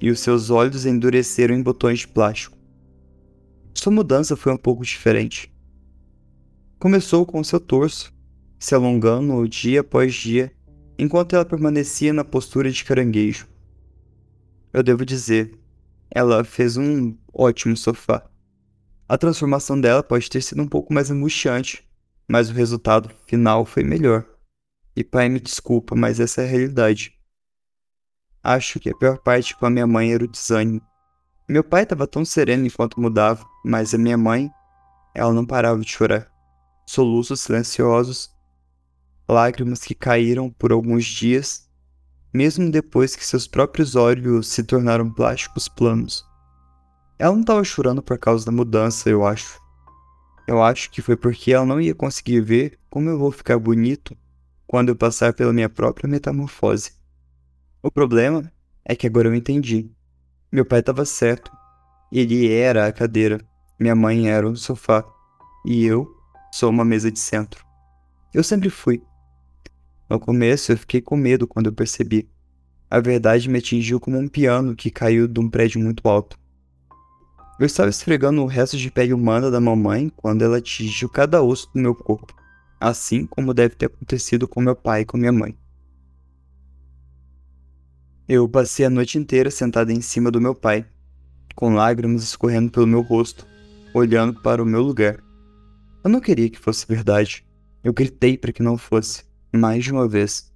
e 0.00 0.10
os 0.10 0.18
seus 0.18 0.50
olhos 0.50 0.84
endureceram 0.84 1.54
em 1.54 1.62
botões 1.62 2.00
de 2.00 2.08
plástico. 2.08 2.58
Sua 3.72 3.92
mudança 3.92 4.36
foi 4.36 4.52
um 4.52 4.56
pouco 4.56 4.84
diferente. 4.84 5.54
Começou 6.78 7.24
com 7.24 7.42
seu 7.44 7.60
torso, 7.60 8.11
se 8.62 8.76
alongando 8.76 9.48
dia 9.48 9.80
após 9.80 10.14
dia, 10.14 10.52
enquanto 10.96 11.34
ela 11.34 11.44
permanecia 11.44 12.12
na 12.12 12.22
postura 12.22 12.70
de 12.70 12.84
caranguejo. 12.84 13.48
Eu 14.72 14.84
devo 14.84 15.04
dizer, 15.04 15.58
ela 16.08 16.44
fez 16.44 16.76
um 16.76 17.18
ótimo 17.34 17.76
sofá. 17.76 18.24
A 19.08 19.18
transformação 19.18 19.80
dela 19.80 20.00
pode 20.00 20.30
ter 20.30 20.40
sido 20.40 20.62
um 20.62 20.68
pouco 20.68 20.94
mais 20.94 21.10
angustiante, 21.10 21.84
mas 22.28 22.50
o 22.50 22.52
resultado 22.52 23.10
final 23.26 23.64
foi 23.64 23.82
melhor. 23.82 24.24
E 24.94 25.02
pai, 25.02 25.28
me 25.28 25.40
desculpa, 25.40 25.96
mas 25.96 26.20
essa 26.20 26.42
é 26.42 26.44
a 26.44 26.48
realidade. 26.48 27.18
Acho 28.44 28.78
que 28.78 28.90
a 28.90 28.96
pior 28.96 29.18
parte 29.18 29.56
com 29.56 29.66
a 29.66 29.70
minha 29.70 29.88
mãe 29.88 30.14
era 30.14 30.22
o 30.22 30.28
desânimo. 30.28 30.80
Meu 31.48 31.64
pai 31.64 31.82
estava 31.82 32.06
tão 32.06 32.24
sereno 32.24 32.64
enquanto 32.64 33.00
mudava, 33.00 33.44
mas 33.64 33.92
a 33.92 33.98
minha 33.98 34.16
mãe, 34.16 34.48
ela 35.16 35.34
não 35.34 35.44
parava 35.44 35.80
de 35.80 35.90
chorar. 35.90 36.30
Soluços 36.86 37.40
silenciosos, 37.40 38.30
lágrimas 39.32 39.80
que 39.80 39.94
caíram 39.94 40.50
por 40.50 40.72
alguns 40.72 41.04
dias, 41.04 41.68
mesmo 42.32 42.70
depois 42.70 43.16
que 43.16 43.26
seus 43.26 43.46
próprios 43.46 43.96
olhos 43.96 44.48
se 44.48 44.62
tornaram 44.62 45.10
plásticos 45.10 45.68
planos. 45.68 46.24
Ela 47.18 47.32
não 47.32 47.40
estava 47.40 47.64
chorando 47.64 48.02
por 48.02 48.18
causa 48.18 48.44
da 48.46 48.52
mudança, 48.52 49.08
eu 49.08 49.26
acho. 49.26 49.60
Eu 50.46 50.62
acho 50.62 50.90
que 50.90 51.00
foi 51.00 51.16
porque 51.16 51.52
ela 51.52 51.64
não 51.64 51.80
ia 51.80 51.94
conseguir 51.94 52.40
ver 52.40 52.78
como 52.90 53.08
eu 53.08 53.18
vou 53.18 53.30
ficar 53.30 53.58
bonito 53.58 54.16
quando 54.66 54.88
eu 54.88 54.96
passar 54.96 55.32
pela 55.32 55.52
minha 55.52 55.68
própria 55.68 56.08
metamorfose. 56.08 56.92
O 57.82 57.90
problema 57.90 58.50
é 58.84 58.96
que 58.96 59.06
agora 59.06 59.28
eu 59.28 59.34
entendi. 59.34 59.90
Meu 60.50 60.64
pai 60.64 60.80
estava 60.80 61.04
certo. 61.04 61.50
Ele 62.10 62.50
era 62.50 62.86
a 62.86 62.92
cadeira, 62.92 63.40
minha 63.78 63.94
mãe 63.94 64.28
era 64.28 64.48
o 64.48 64.56
sofá, 64.56 65.04
e 65.64 65.84
eu 65.84 66.06
sou 66.52 66.70
uma 66.70 66.84
mesa 66.84 67.10
de 67.10 67.18
centro. 67.18 67.64
Eu 68.34 68.42
sempre 68.42 68.68
fui. 68.68 69.02
No 70.12 70.20
começo 70.20 70.70
eu 70.70 70.76
fiquei 70.76 71.00
com 71.00 71.16
medo 71.16 71.48
quando 71.48 71.68
eu 71.68 71.72
percebi. 71.72 72.28
A 72.90 73.00
verdade 73.00 73.48
me 73.48 73.60
atingiu 73.60 73.98
como 73.98 74.18
um 74.18 74.28
piano 74.28 74.76
que 74.76 74.90
caiu 74.90 75.26
de 75.26 75.40
um 75.40 75.48
prédio 75.48 75.80
muito 75.80 76.06
alto. 76.06 76.38
Eu 77.58 77.64
estava 77.64 77.88
esfregando 77.88 78.42
o 78.42 78.46
resto 78.46 78.76
de 78.76 78.90
pele 78.90 79.14
humana 79.14 79.50
da 79.50 79.58
mamãe 79.58 80.12
quando 80.14 80.42
ela 80.42 80.58
atingiu 80.58 81.08
cada 81.08 81.42
osso 81.42 81.70
do 81.74 81.80
meu 81.80 81.94
corpo, 81.94 82.34
assim 82.78 83.24
como 83.24 83.54
deve 83.54 83.74
ter 83.74 83.86
acontecido 83.86 84.46
com 84.46 84.60
meu 84.60 84.76
pai 84.76 85.00
e 85.00 85.04
com 85.06 85.16
minha 85.16 85.32
mãe. 85.32 85.56
Eu 88.28 88.46
passei 88.46 88.84
a 88.84 88.90
noite 88.90 89.16
inteira 89.16 89.50
sentada 89.50 89.94
em 89.94 90.02
cima 90.02 90.30
do 90.30 90.42
meu 90.42 90.54
pai, 90.54 90.84
com 91.54 91.72
lágrimas 91.72 92.22
escorrendo 92.22 92.70
pelo 92.70 92.86
meu 92.86 93.00
rosto, 93.00 93.46
olhando 93.94 94.42
para 94.42 94.62
o 94.62 94.66
meu 94.66 94.82
lugar. 94.82 95.24
Eu 96.04 96.10
não 96.10 96.20
queria 96.20 96.50
que 96.50 96.58
fosse 96.58 96.86
verdade. 96.86 97.46
Eu 97.82 97.94
gritei 97.94 98.36
para 98.36 98.52
que 98.52 98.62
não 98.62 98.76
fosse, 98.76 99.24
mais 99.52 99.84
de 99.84 99.92
uma 99.92 100.08
vez. 100.08 100.52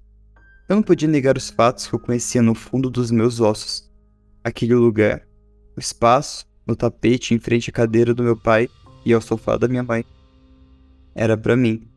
Eu 0.69 0.76
não 0.76 0.83
podia 0.83 1.09
negar 1.09 1.37
os 1.37 1.50
fatos 1.50 1.87
que 1.87 1.95
eu 1.95 1.99
conhecia 1.99 2.43
no 2.43 2.55
fundo 2.55 2.91
dos 2.91 3.11
meus 3.11 3.41
ossos. 3.41 3.91
Aquele 4.43 4.75
lugar, 4.75 5.26
o 5.76 5.81
espaço, 5.81 6.47
no 6.67 6.75
tapete 6.75 7.35
em 7.35 7.38
frente 7.38 7.71
à 7.71 7.73
cadeira 7.73 8.12
do 8.12 8.23
meu 8.23 8.37
pai 8.37 8.69
e 9.05 9.12
ao 9.12 9.21
sofá 9.21 9.57
da 9.57 9.69
minha 9.69 9.83
mãe. 9.83 10.05
Era 11.15 11.37
para 11.37 11.57
mim. 11.57 11.88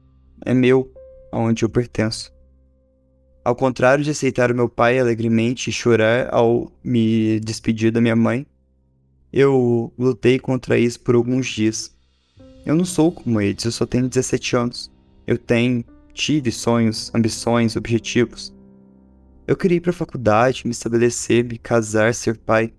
É 0.46 0.54
meu, 0.54 0.94
aonde 1.32 1.64
eu 1.64 1.70
pertenço. 1.70 2.32
Ao 3.44 3.56
contrário 3.56 4.04
de 4.04 4.12
aceitar 4.12 4.52
o 4.52 4.56
meu 4.56 4.70
pai 4.70 5.00
alegremente 5.00 5.70
e 5.70 5.74
chorar 5.74 6.34
ao 6.34 6.72
me 6.84 7.40
despedir 7.40 7.92
da 7.92 8.00
minha 8.00 8.16
mãe, 8.16 8.46
eu 9.32 9.92
lutei 9.98 10.38
contra 10.38 10.78
isso 10.78 11.00
por 11.00 11.16
alguns 11.16 11.48
dias. 11.48 11.96
Eu 12.66 12.76
não 12.76 12.86
sou 12.86 13.12
como 13.12 13.42
eles, 13.42 13.66
eu 13.66 13.72
só 13.72 13.86
tenho 13.86 14.08
17 14.08 14.56
anos. 14.56 14.92
Eu 15.26 15.38
tenho, 15.38 15.84
tive 16.20 16.52
sonhos, 16.52 17.10
ambições, 17.16 17.78
objetivos. 17.78 18.54
Eu 19.48 19.56
queria 19.56 19.78
ir 19.78 19.80
para 19.80 19.92
a 19.92 19.94
faculdade, 19.94 20.64
me 20.66 20.72
estabelecer, 20.72 21.46
me 21.46 21.58
casar, 21.58 22.14
ser 22.14 22.38
pai. 22.38 22.74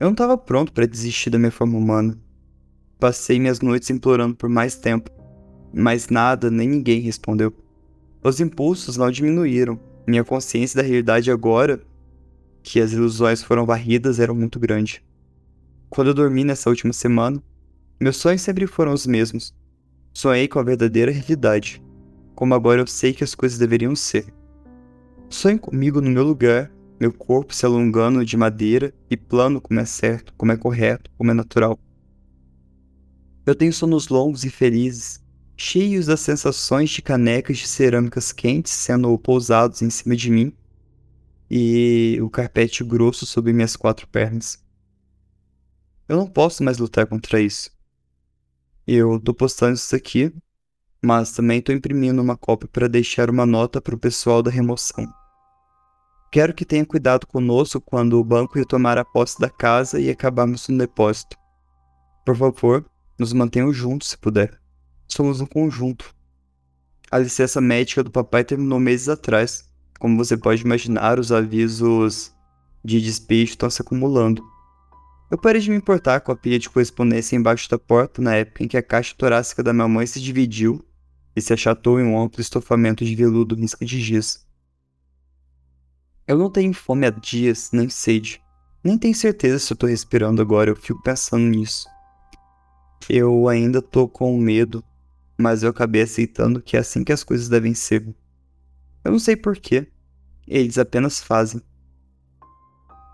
Eu 0.00 0.06
não 0.06 0.12
estava 0.12 0.38
pronto 0.38 0.72
para 0.72 0.86
desistir 0.86 1.28
da 1.28 1.38
minha 1.38 1.50
forma 1.50 1.76
humana. 1.76 2.18
Passei 2.98 3.38
minhas 3.38 3.60
noites 3.60 3.90
implorando 3.90 4.34
por 4.34 4.48
mais 4.48 4.76
tempo, 4.76 5.10
mas 5.74 6.08
nada 6.08 6.50
nem 6.50 6.66
ninguém 6.66 7.00
respondeu. 7.00 7.52
Os 8.24 8.40
impulsos 8.40 8.96
não 8.96 9.10
diminuíram. 9.10 9.78
Minha 10.06 10.24
consciência 10.24 10.80
da 10.80 10.88
realidade 10.88 11.30
agora, 11.30 11.82
que 12.62 12.80
as 12.80 12.92
ilusões 12.92 13.42
foram 13.42 13.66
varridas, 13.66 14.18
era 14.18 14.32
muito 14.32 14.58
grande. 14.58 15.04
Quando 15.90 16.08
eu 16.08 16.14
dormi 16.14 16.44
nessa 16.44 16.70
última 16.70 16.94
semana, 16.94 17.42
meus 18.00 18.16
sonhos 18.16 18.40
sempre 18.40 18.66
foram 18.66 18.94
os 18.94 19.06
mesmos. 19.06 19.54
Sonhei 20.14 20.48
com 20.48 20.58
a 20.58 20.62
verdadeira 20.62 21.12
realidade, 21.12 21.82
como 22.38 22.54
agora 22.54 22.80
eu 22.80 22.86
sei 22.86 23.12
que 23.12 23.24
as 23.24 23.34
coisas 23.34 23.58
deveriam 23.58 23.96
ser. 23.96 24.32
Sonhe 25.28 25.58
comigo 25.58 26.00
no 26.00 26.08
meu 26.08 26.22
lugar, 26.22 26.72
meu 27.00 27.12
corpo 27.12 27.52
se 27.52 27.66
alongando 27.66 28.24
de 28.24 28.36
madeira 28.36 28.94
e 29.10 29.16
plano 29.16 29.60
como 29.60 29.80
é 29.80 29.84
certo, 29.84 30.32
como 30.36 30.52
é 30.52 30.56
correto, 30.56 31.10
como 31.18 31.32
é 31.32 31.34
natural. 31.34 31.76
Eu 33.44 33.56
tenho 33.56 33.72
sonos 33.72 34.06
longos 34.06 34.44
e 34.44 34.50
felizes, 34.50 35.20
cheios 35.56 36.06
das 36.06 36.20
sensações 36.20 36.90
de 36.90 37.02
canecas 37.02 37.58
de 37.58 37.66
cerâmicas 37.66 38.30
quentes 38.30 38.72
sendo 38.72 39.18
pousados 39.18 39.82
em 39.82 39.90
cima 39.90 40.14
de 40.14 40.30
mim 40.30 40.52
e 41.50 42.20
o 42.22 42.30
carpete 42.30 42.84
grosso 42.84 43.26
sobre 43.26 43.52
minhas 43.52 43.74
quatro 43.74 44.06
pernas. 44.06 44.64
Eu 46.08 46.16
não 46.16 46.28
posso 46.28 46.62
mais 46.62 46.78
lutar 46.78 47.04
contra 47.08 47.40
isso. 47.40 47.68
Eu 48.86 49.18
tô 49.18 49.34
postando 49.34 49.74
isso 49.74 49.96
aqui, 49.96 50.32
mas 51.02 51.32
também 51.32 51.60
tô 51.60 51.72
imprimindo 51.72 52.20
uma 52.20 52.36
cópia 52.36 52.68
para 52.72 52.88
deixar 52.88 53.30
uma 53.30 53.46
nota 53.46 53.80
para 53.80 53.94
o 53.94 53.98
pessoal 53.98 54.42
da 54.42 54.50
remoção. 54.50 55.06
Quero 56.30 56.52
que 56.52 56.64
tenha 56.64 56.84
cuidado 56.84 57.26
conosco 57.26 57.80
quando 57.80 58.18
o 58.18 58.24
banco 58.24 58.58
retomar 58.58 58.98
a 58.98 59.04
posse 59.04 59.40
da 59.40 59.48
casa 59.48 59.98
e 59.98 60.10
acabarmos 60.10 60.68
no 60.68 60.76
depósito. 60.76 61.36
Por 62.24 62.36
favor, 62.36 62.84
nos 63.18 63.32
mantenham 63.32 63.72
juntos 63.72 64.08
se 64.08 64.18
puder. 64.18 64.60
Somos 65.06 65.40
um 65.40 65.46
conjunto. 65.46 66.14
A 67.10 67.18
licença 67.18 67.60
médica 67.60 68.04
do 68.04 68.10
papai 68.10 68.44
terminou 68.44 68.78
meses 68.78 69.08
atrás. 69.08 69.64
Como 69.98 70.18
você 70.18 70.36
pode 70.36 70.62
imaginar, 70.62 71.18
os 71.18 71.32
avisos 71.32 72.34
de 72.84 73.00
despejo 73.00 73.52
estão 73.52 73.70
se 73.70 73.80
acumulando. 73.80 74.44
Eu 75.30 75.38
parei 75.38 75.60
de 75.60 75.70
me 75.70 75.76
importar 75.76 76.20
com 76.20 76.32
a 76.32 76.36
pilha 76.36 76.58
de 76.58 76.68
correspondência 76.68 77.36
embaixo 77.36 77.68
da 77.70 77.78
porta 77.78 78.20
na 78.20 78.34
época 78.34 78.64
em 78.64 78.68
que 78.68 78.76
a 78.76 78.82
caixa 78.82 79.14
torácica 79.16 79.62
da 79.62 79.72
minha 79.72 79.88
mãe 79.88 80.06
se 80.06 80.20
dividiu 80.20 80.84
e 81.38 81.42
se 81.42 81.52
achatou 81.52 82.00
em 82.00 82.04
um 82.04 82.20
amplo 82.20 82.40
estofamento 82.40 83.04
de 83.04 83.14
veludo 83.14 83.54
risca 83.54 83.84
de 83.84 84.00
giz. 84.00 84.46
Eu 86.26 86.36
não 86.36 86.50
tenho 86.50 86.74
fome 86.74 87.06
há 87.06 87.10
dias, 87.10 87.70
nem 87.72 87.88
sede. 87.88 88.42
Nem 88.84 88.98
tenho 88.98 89.14
certeza 89.14 89.58
se 89.58 89.72
eu 89.72 89.76
tô 89.76 89.86
respirando 89.86 90.42
agora, 90.42 90.70
eu 90.70 90.76
fico 90.76 91.02
pensando 91.02 91.44
nisso. 91.44 91.88
Eu 93.08 93.48
ainda 93.48 93.80
tô 93.80 94.06
com 94.06 94.36
medo, 94.38 94.84
mas 95.38 95.62
eu 95.62 95.70
acabei 95.70 96.02
aceitando 96.02 96.60
que 96.60 96.76
é 96.76 96.80
assim 96.80 97.02
que 97.02 97.12
as 97.12 97.24
coisas 97.24 97.48
devem 97.48 97.74
ser. 97.74 98.06
Eu 99.04 99.12
não 99.12 99.18
sei 99.18 99.36
porquê. 99.36 99.88
Eles 100.46 100.78
apenas 100.78 101.20
fazem. 101.20 101.62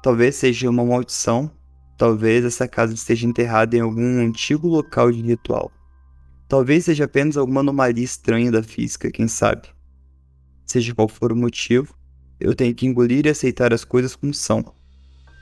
Talvez 0.02 0.36
seja 0.36 0.68
uma 0.68 0.84
maldição 0.84 1.50
Talvez 1.96 2.44
essa 2.44 2.66
casa 2.66 2.92
esteja 2.92 3.26
enterrada 3.26 3.76
em 3.76 3.80
algum 3.80 4.20
antigo 4.20 4.66
local 4.66 5.12
de 5.12 5.22
ritual. 5.22 5.70
Talvez 6.48 6.84
seja 6.84 7.04
apenas 7.04 7.36
alguma 7.36 7.60
anomalia 7.60 8.04
estranha 8.04 8.50
da 8.50 8.62
física, 8.62 9.10
quem 9.10 9.26
sabe. 9.26 9.68
Seja 10.66 10.94
qual 10.94 11.08
for 11.08 11.32
o 11.32 11.36
motivo, 11.36 11.94
eu 12.38 12.54
tenho 12.54 12.74
que 12.74 12.86
engolir 12.86 13.26
e 13.26 13.30
aceitar 13.30 13.72
as 13.72 13.84
coisas 13.84 14.14
como 14.14 14.34
são. 14.34 14.74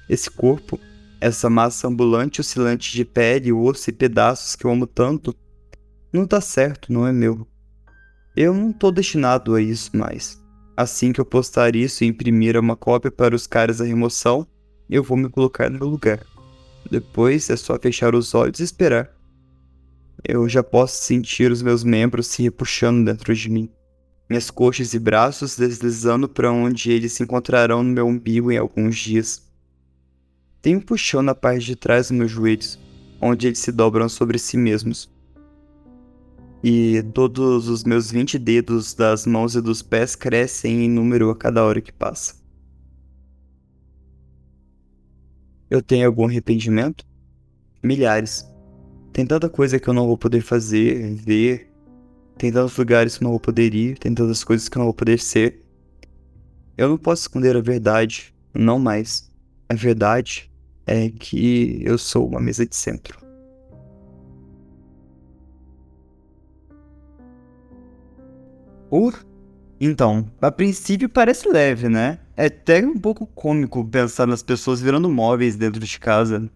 Esse 0.09 0.31
corpo, 0.31 0.79
essa 1.21 1.49
massa 1.49 1.88
ambulante 1.88 2.41
oscilante 2.41 2.93
de 2.93 3.05
pele, 3.05 3.53
osso 3.53 3.91
e 3.91 3.93
pedaços 3.93 4.57
que 4.57 4.65
eu 4.65 4.71
amo 4.71 4.87
tanto, 4.87 5.35
não 6.12 6.27
tá 6.27 6.41
certo, 6.41 6.93
não 6.93 7.07
é 7.07 7.12
meu. 7.12 7.47
Eu 8.37 8.55
não 8.55 8.73
tô 8.73 8.91
destinado 8.91 9.55
a 9.55 9.61
isso 9.61 9.97
mais. 9.97 10.41
Assim 10.77 11.12
que 11.12 11.21
eu 11.21 11.25
postar 11.25 11.77
isso 11.77 12.03
e 12.03 12.07
imprimir 12.07 12.57
uma 12.59 12.77
cópia 12.77 13.11
para 13.11 13.35
os 13.35 13.47
caras 13.47 13.79
da 13.79 13.85
remoção, 13.85 14.47
eu 14.88 15.03
vou 15.03 15.17
me 15.17 15.29
colocar 15.29 15.71
no 15.71 15.79
meu 15.79 15.88
lugar. 15.88 16.21
Depois 16.91 17.49
é 17.51 17.57
só 17.57 17.79
fechar 17.79 18.15
os 18.15 18.35
olhos 18.35 18.61
e 18.61 18.65
esperar. 18.65 19.11
Eu 20.24 20.48
já 20.48 20.62
posso 20.62 21.02
sentir 21.02 21.50
os 21.50 21.62
meus 21.62 21.82
membros 21.82 22.28
se 22.28 22.42
repuxando 22.42 23.04
dentro 23.04 23.35
de 23.35 23.50
mim. 23.50 23.68
Minhas 24.30 24.50
coxas 24.50 24.94
e 24.94 24.98
braços 24.98 25.56
deslizando 25.56 26.28
para 26.28 26.52
onde 26.52 26.92
eles 26.92 27.12
se 27.12 27.24
encontrarão 27.24 27.82
no 27.82 27.90
meu 27.90 28.06
umbigo 28.06 28.52
em 28.52 28.56
alguns 28.56 28.96
dias. 28.96 29.42
Tenho 30.61 30.78
um 30.78 30.80
puxão 30.80 31.22
na 31.22 31.35
parte 31.35 31.66
de 31.66 31.74
trás 31.74 32.08
dos 32.08 32.16
meus 32.16 32.30
joelhos, 32.30 32.78
onde 33.20 33.48
eles 33.48 33.58
se 33.58 33.72
dobram 33.72 34.08
sobre 34.08 34.38
si 34.38 34.56
mesmos. 34.56 35.11
E 36.62 37.02
todos 37.12 37.68
os 37.68 37.82
meus 37.82 38.12
20 38.12 38.38
dedos 38.38 38.94
das 38.94 39.26
mãos 39.26 39.56
e 39.56 39.61
dos 39.61 39.82
pés 39.82 40.14
crescem 40.14 40.85
em 40.85 40.88
número 40.88 41.30
a 41.30 41.37
cada 41.37 41.64
hora 41.64 41.80
que 41.80 41.92
passa. 41.92 42.37
Eu 45.68 45.82
tenho 45.82 46.06
algum 46.06 46.26
arrependimento? 46.26 47.04
Milhares. 47.82 48.52
Tem 49.12 49.27
tanta 49.27 49.48
coisa 49.48 49.79
que 49.79 49.87
eu 49.87 49.92
não 49.92 50.07
vou 50.07 50.16
poder 50.16 50.40
fazer, 50.40 51.14
ver. 51.14 51.70
Tem 52.38 52.51
tantos 52.51 52.77
lugares 52.79 53.18
que 53.18 53.22
eu 53.22 53.27
não 53.27 53.33
vou 53.33 53.40
poder 53.40 53.75
ir, 53.75 53.98
tem 53.98 54.14
tantas 54.14 54.42
coisas 54.42 54.68
que 54.68 54.77
eu 54.77 54.81
não 54.81 54.87
vou 54.87 54.94
poder 54.94 55.18
ser. 55.18 55.61
Eu 56.79 56.88
não 56.88 56.96
posso 56.96 57.22
esconder 57.22 57.55
a 57.55 57.61
verdade, 57.61 58.35
não 58.55 58.79
mais. 58.79 59.31
A 59.68 59.75
verdade 59.75 60.51
é 60.87 61.11
que 61.11 61.83
eu 61.85 61.98
sou 61.98 62.27
uma 62.27 62.40
mesa 62.40 62.64
de 62.66 62.75
centro. 62.75 63.20
Uh, 68.90 69.12
então, 69.79 70.27
a 70.40 70.51
princípio 70.51 71.09
parece 71.09 71.48
leve, 71.48 71.88
né? 71.88 72.18
É 72.35 72.46
até 72.46 72.85
um 72.85 72.98
pouco 72.98 73.27
cômico 73.27 73.85
pensar 73.85 74.27
nas 74.27 74.42
pessoas 74.42 74.81
virando 74.81 75.11
móveis 75.11 75.55
dentro 75.55 75.81
de 75.81 76.01
casa. 76.01 76.51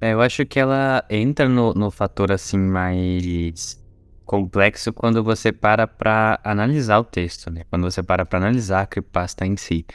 É, 0.00 0.12
eu 0.12 0.20
acho 0.20 0.46
que 0.46 0.60
ela 0.60 1.04
entra 1.10 1.48
no, 1.48 1.74
no 1.74 1.90
fator 1.90 2.30
assim 2.30 2.58
mais 2.58 3.82
complexo 4.24 4.92
quando 4.92 5.24
você 5.24 5.50
para 5.50 5.86
pra 5.86 6.38
analisar 6.44 6.98
o 6.98 7.04
texto, 7.04 7.50
né? 7.50 7.62
Quando 7.70 7.82
você 7.82 8.02
para 8.02 8.24
pra 8.24 8.38
analisar 8.38 8.82
a 8.82 8.86
creepypasta 8.86 9.46
em 9.46 9.56
si. 9.56 9.86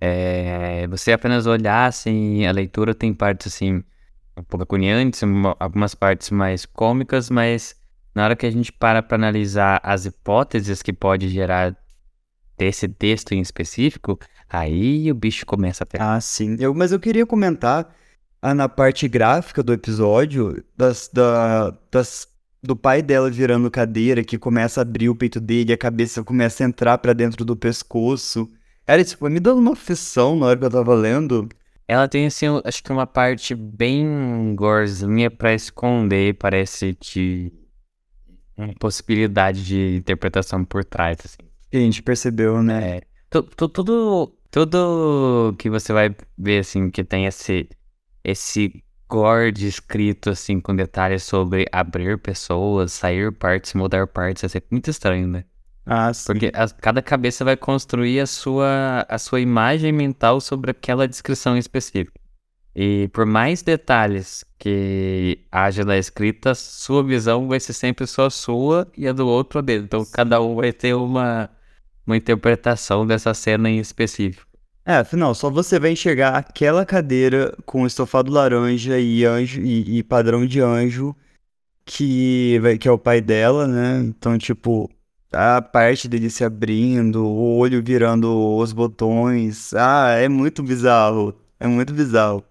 É, 0.00 0.86
você 0.88 1.12
apenas 1.12 1.46
olhar, 1.46 1.86
assim, 1.86 2.46
a 2.46 2.52
leitura 2.52 2.94
tem 2.94 3.12
partes, 3.14 3.52
assim, 3.54 3.82
um 4.36 4.42
pouco 4.42 4.64
agoniantes, 4.64 5.22
algumas 5.58 5.94
partes 5.94 6.30
mais 6.30 6.66
cômicas, 6.66 7.30
mas 7.30 7.74
na 8.14 8.24
hora 8.24 8.36
que 8.36 8.46
a 8.46 8.50
gente 8.50 8.72
para 8.72 9.02
pra 9.02 9.16
analisar 9.16 9.80
as 9.82 10.06
hipóteses 10.06 10.82
que 10.82 10.92
pode 10.92 11.28
gerar 11.28 11.76
desse 12.56 12.88
texto 12.88 13.32
em 13.32 13.40
específico, 13.40 14.18
aí 14.48 15.10
o 15.10 15.14
bicho 15.14 15.46
começa 15.46 15.84
a 15.84 15.86
ter. 15.86 16.02
Ah, 16.02 16.20
sim. 16.20 16.56
Eu, 16.58 16.74
mas 16.74 16.92
eu 16.92 17.00
queria 17.00 17.24
comentar 17.24 17.94
na 18.42 18.68
parte 18.68 19.08
gráfica 19.08 19.62
do 19.62 19.72
episódio 19.72 20.62
das, 20.76 21.10
da, 21.12 21.76
das 21.90 22.26
do 22.62 22.74
pai 22.76 23.02
dela 23.02 23.30
virando 23.30 23.70
cadeira, 23.70 24.24
que 24.24 24.36
começa 24.38 24.80
a 24.80 24.82
abrir 24.82 25.08
o 25.08 25.14
peito 25.14 25.40
dele, 25.40 25.72
a 25.72 25.78
cabeça 25.78 26.24
começa 26.24 26.64
a 26.64 26.66
entrar 26.66 26.98
pra 26.98 27.12
dentro 27.12 27.44
do 27.44 27.56
pescoço. 27.56 28.50
Isso 29.00 29.16
foi 29.18 29.30
me 29.30 29.38
dando 29.38 29.58
uma 29.60 29.72
aflição 29.72 30.34
na 30.36 30.46
hora 30.46 30.58
que 30.58 30.64
eu 30.64 30.70
tava 30.70 30.94
lendo. 30.94 31.48
Ela 31.86 32.08
tem, 32.08 32.26
assim, 32.26 32.46
acho 32.64 32.82
que 32.82 32.92
uma 32.92 33.06
parte 33.06 33.54
bem 33.54 34.54
gorzinha 34.54 35.30
pra 35.30 35.54
esconder, 35.54 36.34
parece 36.34 36.96
que. 37.00 37.52
Uma 38.56 38.74
possibilidade 38.74 39.64
de 39.64 39.96
interpretação 39.96 40.64
por 40.64 40.84
trás, 40.84 41.18
assim. 41.24 41.48
Que 41.70 41.76
a 41.76 41.80
gente 41.80 42.02
percebeu, 42.02 42.62
né? 42.62 42.96
É. 42.96 43.00
Tu- 43.30 43.42
tu- 43.42 43.68
Tudo, 43.68 44.34
tudo 44.50 45.54
que 45.58 45.70
você 45.70 45.92
vai 45.92 46.14
ver, 46.36 46.58
assim, 46.60 46.90
que 46.90 47.04
tem 47.04 47.26
esse, 47.26 47.68
esse 48.24 48.82
gore 49.08 49.52
escrito, 49.66 50.30
assim, 50.30 50.60
com 50.60 50.74
detalhes 50.76 51.22
sobre 51.22 51.66
abrir 51.72 52.18
pessoas, 52.18 52.92
sair 52.92 53.32
partes, 53.32 53.74
mudar 53.74 54.06
partes, 54.06 54.44
é 54.44 54.48
sempre 54.48 54.68
muito 54.72 54.90
estranho, 54.90 55.26
né? 55.28 55.44
Ah, 55.86 56.12
sim. 56.12 56.24
Porque 56.26 56.50
a- 56.54 56.68
cada 56.68 57.00
cabeça 57.02 57.44
vai 57.44 57.56
construir 57.56 58.20
a 58.20 58.26
sua, 58.26 59.06
a 59.08 59.18
sua 59.18 59.40
imagem 59.40 59.92
mental 59.92 60.40
sobre 60.40 60.70
aquela 60.70 61.08
descrição 61.08 61.56
específica. 61.56 62.18
E 62.74 63.08
por 63.08 63.26
mais 63.26 63.62
detalhes 63.62 64.44
que 64.58 65.46
haja 65.50 65.84
na 65.84 65.96
escrita, 65.98 66.54
sua 66.54 67.02
visão 67.02 67.48
vai 67.48 67.58
ser 67.60 67.72
sempre 67.72 68.06
só 68.06 68.30
sua 68.30 68.90
e 68.96 69.08
a 69.08 69.12
do 69.12 69.26
outro 69.26 69.58
a 69.58 69.62
dele. 69.62 69.84
Então 69.84 70.04
cada 70.06 70.40
um 70.40 70.54
vai 70.56 70.72
ter 70.72 70.94
uma, 70.94 71.50
uma 72.06 72.16
interpretação 72.16 73.06
dessa 73.06 73.34
cena 73.34 73.70
em 73.70 73.78
específico. 73.78 74.47
É, 74.88 74.94
afinal, 74.94 75.34
só 75.34 75.50
você 75.50 75.78
vai 75.78 75.92
enxergar 75.92 76.30
aquela 76.34 76.82
cadeira 76.86 77.54
com 77.66 77.86
estofado 77.86 78.32
laranja 78.32 78.98
e 78.98 79.22
anjo 79.22 79.60
e, 79.60 79.98
e 79.98 80.02
padrão 80.02 80.46
de 80.46 80.62
anjo 80.62 81.14
que, 81.84 82.58
vai, 82.60 82.78
que 82.78 82.88
é 82.88 82.90
o 82.90 82.96
pai 82.98 83.20
dela, 83.20 83.66
né? 83.66 84.00
Então, 84.00 84.38
tipo, 84.38 84.90
a 85.30 85.60
parte 85.60 86.08
dele 86.08 86.30
se 86.30 86.42
abrindo, 86.42 87.22
o 87.22 87.58
olho 87.58 87.82
virando 87.84 88.34
os 88.56 88.72
botões. 88.72 89.74
Ah, 89.74 90.12
é 90.12 90.26
muito 90.26 90.62
bizarro. 90.62 91.38
É 91.60 91.66
muito 91.66 91.92
bizarro. 91.92 92.42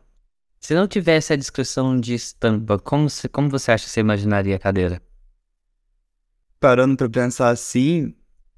Se 0.60 0.76
não 0.76 0.88
tivesse 0.88 1.34
a 1.34 1.36
descrição 1.36 2.00
de 2.00 2.14
estampa, 2.14 2.78
como, 2.78 3.10
se, 3.10 3.28
como 3.28 3.50
você 3.50 3.72
acha 3.72 3.86
que 3.86 3.90
você 3.90 4.02
imaginaria 4.02 4.58
a 4.58 4.60
cadeira? 4.60 5.02
Parando 6.60 6.96
pra 6.96 7.10
pensar 7.10 7.50
assim, 7.50 8.14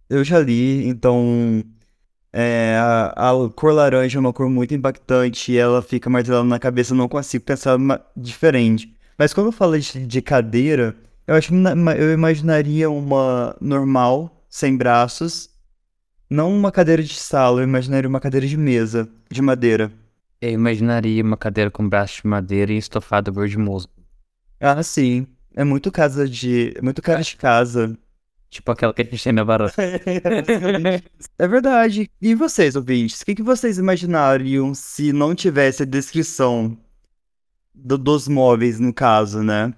eu 0.09 0.21
já 0.21 0.37
li, 0.37 0.85
então. 0.85 1.63
É, 2.31 2.77
a, 2.79 3.31
a 3.31 3.49
cor 3.49 3.73
laranja 3.73 4.17
é 4.17 4.19
uma 4.19 4.31
cor 4.31 4.49
muito 4.49 4.73
impactante 4.73 5.51
e 5.51 5.57
ela 5.57 5.81
fica 5.81 6.09
martelando 6.09 6.49
na 6.49 6.59
cabeça, 6.59 6.93
eu 6.93 6.97
não 6.97 7.07
consigo 7.07 7.43
pensar 7.43 7.75
uma, 7.75 8.01
diferente. 8.15 8.95
Mas 9.17 9.33
quando 9.33 9.47
eu 9.47 9.51
falo 9.51 9.77
de, 9.79 10.05
de 10.05 10.21
cadeira, 10.21 10.95
eu 11.27 11.35
acho 11.35 11.49
que 11.49 11.55
eu 11.97 12.13
imaginaria 12.13 12.89
uma 12.89 13.55
normal, 13.59 14.45
sem 14.49 14.75
braços. 14.77 15.49
Não 16.29 16.55
uma 16.55 16.71
cadeira 16.71 17.01
de 17.03 17.15
sala, 17.15 17.61
eu 17.61 17.63
imaginaria 17.63 18.07
uma 18.07 18.19
cadeira 18.19 18.45
de 18.47 18.55
mesa, 18.55 19.09
de 19.29 19.41
madeira. 19.41 19.91
Eu 20.41 20.51
imaginaria 20.51 21.23
uma 21.23 21.35
cadeira 21.35 21.69
com 21.69 21.87
braço 21.87 22.21
de 22.21 22.27
madeira 22.27 22.71
e 22.71 22.77
estofado 22.77 23.33
verde 23.33 23.57
musgo. 23.57 23.91
Ah, 24.59 24.81
sim. 24.83 25.27
É 25.55 25.63
muito 25.63 25.91
casa 25.91 26.27
de. 26.27 26.73
É 26.77 26.81
muito 26.81 27.01
cara 27.01 27.21
de 27.21 27.35
casa. 27.35 27.97
Tipo 28.49 28.71
aquela 28.71 28.93
que 28.93 29.01
a 29.03 29.05
gente 29.05 29.23
tem 29.23 29.33
na 29.33 29.43
varanda. 29.43 29.73
É 31.37 31.47
verdade. 31.47 32.09
E 32.21 32.33
vocês, 32.35 32.75
ouvintes? 32.75 33.21
O 33.21 33.25
que, 33.25 33.35
que 33.35 33.43
vocês 33.43 33.77
imaginariam 33.77 34.73
se 34.73 35.13
não 35.13 35.35
tivesse 35.35 35.83
a 35.83 35.85
descrição 35.85 36.75
do- 37.73 37.97
dos 37.97 38.27
móveis, 38.27 38.79
no 38.79 38.93
caso, 38.93 39.43
né? 39.43 39.73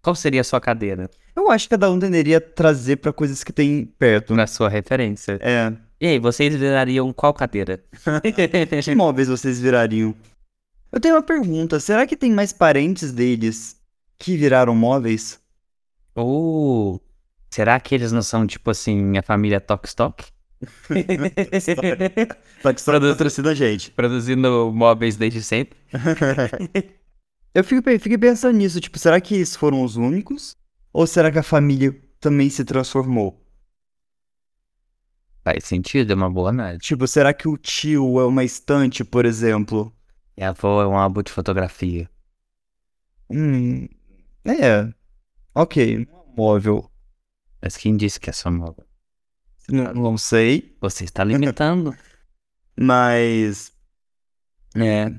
Qual 0.00 0.14
seria 0.14 0.40
a 0.40 0.44
sua 0.44 0.60
cadeira? 0.60 1.10
Eu 1.34 1.50
acho 1.50 1.64
que 1.66 1.70
cada 1.70 1.90
um 1.90 1.98
tenderia 1.98 2.38
a 2.38 2.40
trazer 2.40 2.96
pra 2.96 3.12
coisas 3.12 3.42
que 3.42 3.52
tem 3.52 3.84
perto. 3.98 4.34
Na 4.34 4.46
sua 4.46 4.68
referência. 4.68 5.38
É. 5.40 5.72
E 6.00 6.06
aí, 6.06 6.18
vocês 6.18 6.54
virariam 6.54 7.12
qual 7.12 7.32
cadeira? 7.34 7.82
Que 8.84 8.94
móveis 8.94 9.28
vocês 9.28 9.60
virariam? 9.60 10.14
Eu 10.92 11.00
tenho 11.00 11.14
uma 11.14 11.22
pergunta. 11.22 11.80
Será 11.80 12.06
que 12.06 12.16
tem 12.16 12.30
mais 12.32 12.52
parentes 12.52 13.12
deles 13.12 13.76
que 14.18 14.36
viraram 14.36 14.74
móveis? 14.74 15.40
Ou 16.14 17.00
será 17.52 17.78
que 17.78 17.94
eles 17.94 18.10
não 18.12 18.22
são, 18.22 18.46
tipo 18.46 18.70
assim, 18.70 19.16
a 19.18 19.22
família 19.22 19.60
Tok 19.60 19.86
Stock? 19.86 20.24
Só 22.62 22.72
que 22.72 22.80
só 22.80 22.98
patrocina 22.98 23.50
a 23.50 23.54
gente. 23.54 23.90
Produzindo 23.90 24.72
móveis 24.72 25.16
desde 25.16 25.42
sempre? 25.42 25.78
Eu 27.54 27.62
fico, 27.62 27.82
fiquei 27.98 28.16
pensando 28.16 28.56
nisso, 28.56 28.80
tipo, 28.80 28.98
será 28.98 29.20
que 29.20 29.34
eles 29.34 29.54
foram 29.54 29.82
os 29.82 29.96
únicos? 29.96 30.56
Ou 30.92 31.06
será 31.06 31.30
que 31.30 31.38
a 31.38 31.42
família 31.42 31.94
também 32.18 32.48
se 32.48 32.64
transformou? 32.64 33.38
Faz 35.44 35.64
sentido, 35.64 36.12
é 36.12 36.14
uma 36.14 36.30
boa 36.30 36.48
análise. 36.48 36.80
Tipo, 36.80 37.06
será 37.06 37.34
que 37.34 37.48
o 37.48 37.58
tio 37.58 38.18
é 38.20 38.24
uma 38.24 38.44
estante, 38.44 39.04
por 39.04 39.26
exemplo? 39.26 39.92
E 40.36 40.42
a 40.42 40.50
avó 40.50 40.80
é 40.82 40.86
um 40.86 40.96
álbum 40.96 41.22
de 41.22 41.32
fotografia. 41.32 42.08
Hum. 43.28 43.86
É. 44.46 44.88
Ok. 45.54 46.06
Móvel. 46.36 46.91
Mas 47.62 47.76
quem 47.76 47.96
disse 47.96 48.18
que 48.18 48.28
é 48.28 48.32
só 48.32 48.50
móvel? 48.50 48.84
Não, 49.70 49.94
não 49.94 50.18
sei. 50.18 50.76
Você 50.80 51.04
está 51.04 51.22
limitando. 51.22 51.96
Mas. 52.76 53.72
É. 54.74 55.12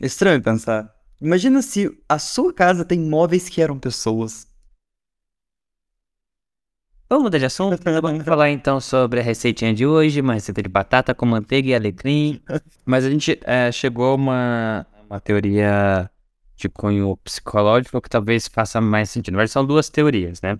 Estranho 0.00 0.42
pensar. 0.42 0.94
Imagina 1.20 1.60
se 1.60 1.90
a 2.08 2.18
sua 2.18 2.54
casa 2.54 2.84
tem 2.84 2.98
móveis 2.98 3.48
que 3.48 3.60
eram 3.60 3.78
pessoas. 3.78 4.46
Vamos 7.10 7.24
mudar 7.24 7.38
de 7.38 7.46
assunto. 7.46 7.82
Vamos 8.00 8.24
falar 8.24 8.50
então 8.50 8.80
sobre 8.80 9.20
a 9.20 9.22
receitinha 9.22 9.74
de 9.74 9.86
hoje, 9.86 10.20
uma 10.20 10.34
receita 10.34 10.62
de 10.62 10.68
batata 10.68 11.14
com 11.14 11.26
manteiga 11.26 11.68
e 11.68 11.74
alecrim. 11.74 12.40
Mas 12.84 13.04
a 13.04 13.10
gente 13.10 13.38
eh, 13.42 13.72
chegou 13.72 14.12
a 14.12 14.14
uma, 14.14 14.86
uma 15.08 15.20
teoria 15.20 16.10
de 16.54 16.68
cunho 16.68 17.16
psicológico 17.18 18.00
que 18.00 18.10
talvez 18.10 18.46
faça 18.46 18.80
mais 18.80 19.10
sentido. 19.10 19.36
Mas 19.36 19.50
são 19.50 19.64
duas 19.64 19.88
teorias, 19.88 20.40
né? 20.40 20.58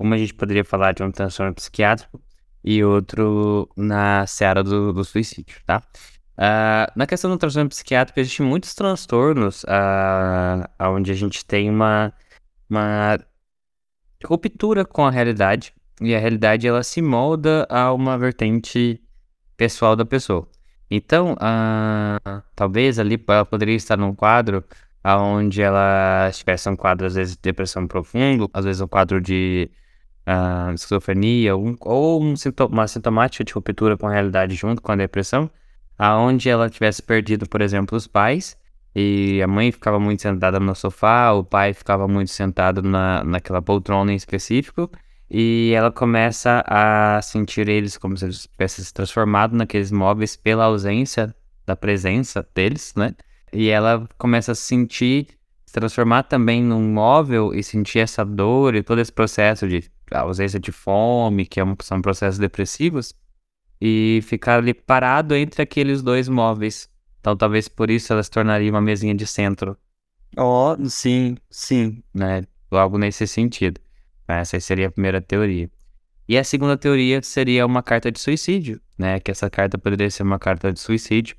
Uma 0.00 0.16
a 0.16 0.18
gente 0.18 0.32
poderia 0.32 0.64
falar 0.64 0.92
de 0.92 1.02
um 1.02 1.10
transtorno 1.12 1.54
psiquiátrico 1.54 2.22
e 2.64 2.82
outro 2.82 3.68
na 3.76 4.26
seara 4.26 4.64
do, 4.64 4.94
do 4.94 5.04
suicídio, 5.04 5.60
tá? 5.66 5.82
Ah, 6.38 6.90
na 6.96 7.06
questão 7.06 7.30
do 7.30 7.36
transtorno 7.36 7.68
psiquiátrico, 7.68 8.18
existem 8.18 8.46
muitos 8.46 8.74
transtornos 8.74 9.62
ah, 9.68 10.70
onde 10.80 11.10
a 11.12 11.14
gente 11.14 11.44
tem 11.44 11.68
uma, 11.68 12.14
uma 12.68 13.18
ruptura 14.24 14.86
com 14.86 15.04
a 15.04 15.10
realidade 15.10 15.74
e 16.00 16.14
a 16.14 16.18
realidade 16.18 16.66
ela 16.66 16.82
se 16.82 17.02
molda 17.02 17.66
a 17.68 17.92
uma 17.92 18.16
vertente 18.16 19.02
pessoal 19.54 19.94
da 19.94 20.06
pessoa. 20.06 20.48
Então, 20.90 21.36
ah, 21.38 22.42
talvez 22.56 22.98
ali 22.98 23.22
ela 23.28 23.44
poderia 23.44 23.76
estar 23.76 23.98
num 23.98 24.14
quadro 24.14 24.64
onde 25.04 25.60
ela 25.60 26.28
estivesse 26.30 26.68
um 26.70 26.76
quadro, 26.76 27.06
às 27.06 27.14
vezes, 27.16 27.34
de 27.34 27.42
depressão 27.42 27.86
profundo, 27.86 28.50
às 28.54 28.64
vezes 28.64 28.80
um 28.80 28.88
quadro 28.88 29.20
de 29.20 29.70
ah, 30.32 30.70
esquizofrenia, 30.74 31.56
um- 31.56 31.76
ou 31.80 32.22
um 32.22 32.36
sinto- 32.36 32.66
uma 32.66 32.86
sintomática 32.86 33.42
de 33.42 33.52
ruptura 33.52 33.96
com 33.96 34.06
a 34.06 34.12
realidade 34.12 34.54
junto 34.54 34.80
com 34.80 34.92
a 34.92 34.96
depressão, 34.96 35.50
aonde 35.98 36.48
ela 36.48 36.70
tivesse 36.70 37.02
perdido, 37.02 37.48
por 37.48 37.60
exemplo, 37.60 37.96
os 37.96 38.06
pais, 38.06 38.56
e 38.94 39.40
a 39.42 39.46
mãe 39.48 39.72
ficava 39.72 39.98
muito 39.98 40.22
sentada 40.22 40.60
no 40.60 40.74
sofá, 40.74 41.32
o 41.32 41.42
pai 41.44 41.72
ficava 41.74 42.06
muito 42.06 42.30
sentado 42.30 42.80
na, 42.82 43.24
naquela 43.24 43.60
poltrona 43.60 44.12
em 44.12 44.16
específico, 44.16 44.88
e 45.28 45.72
ela 45.74 45.90
começa 45.92 46.62
a 46.66 47.20
sentir 47.22 47.68
eles 47.68 47.96
como 47.98 48.16
se 48.16 48.24
eles 48.24 48.48
tivessem 48.50 48.84
se 48.84 48.92
transformado 48.92 49.56
naqueles 49.56 49.90
móveis 49.92 50.36
pela 50.36 50.64
ausência 50.64 51.34
da 51.66 51.76
presença 51.76 52.46
deles, 52.54 52.92
né? 52.96 53.14
E 53.52 53.68
ela 53.68 54.08
começa 54.18 54.52
a 54.52 54.54
sentir, 54.56 55.28
se 55.66 55.72
transformar 55.74 56.24
também 56.24 56.62
num 56.62 56.82
móvel 56.82 57.52
e 57.54 57.62
sentir 57.62 58.00
essa 58.00 58.24
dor 58.24 58.74
e 58.74 58.82
todo 58.82 59.00
esse 59.00 59.12
processo 59.12 59.68
de 59.68 59.88
ausência 60.18 60.58
de 60.58 60.72
fome, 60.72 61.46
que 61.46 61.60
é 61.60 61.64
um- 61.64 61.76
são 61.80 62.02
processos 62.02 62.38
depressivos, 62.38 63.14
e 63.80 64.20
ficar 64.24 64.58
ali 64.58 64.74
parado 64.74 65.34
entre 65.34 65.62
aqueles 65.62 66.02
dois 66.02 66.28
móveis. 66.28 66.88
Então 67.20 67.36
talvez 67.36 67.68
por 67.68 67.90
isso 67.90 68.12
ela 68.12 68.22
se 68.22 68.30
tornaria 68.30 68.70
uma 68.70 68.80
mesinha 68.80 69.14
de 69.14 69.26
centro, 69.26 69.76
Ó, 70.36 70.76
sim, 70.86 71.36
sim. 71.50 72.02
né? 72.14 72.42
Algo 72.70 72.98
nesse 72.98 73.26
sentido. 73.26 73.80
Essa 74.28 74.60
seria 74.60 74.86
a 74.88 74.90
primeira 74.90 75.20
teoria. 75.20 75.68
E 76.28 76.38
a 76.38 76.44
segunda 76.44 76.76
teoria 76.76 77.20
seria 77.22 77.66
uma 77.66 77.82
carta 77.82 78.12
de 78.12 78.20
suicídio, 78.20 78.80
né? 78.96 79.18
Que 79.18 79.32
essa 79.32 79.50
carta 79.50 79.76
poderia 79.76 80.08
ser 80.08 80.22
uma 80.22 80.38
carta 80.38 80.72
de 80.72 80.78
suicídio, 80.78 81.36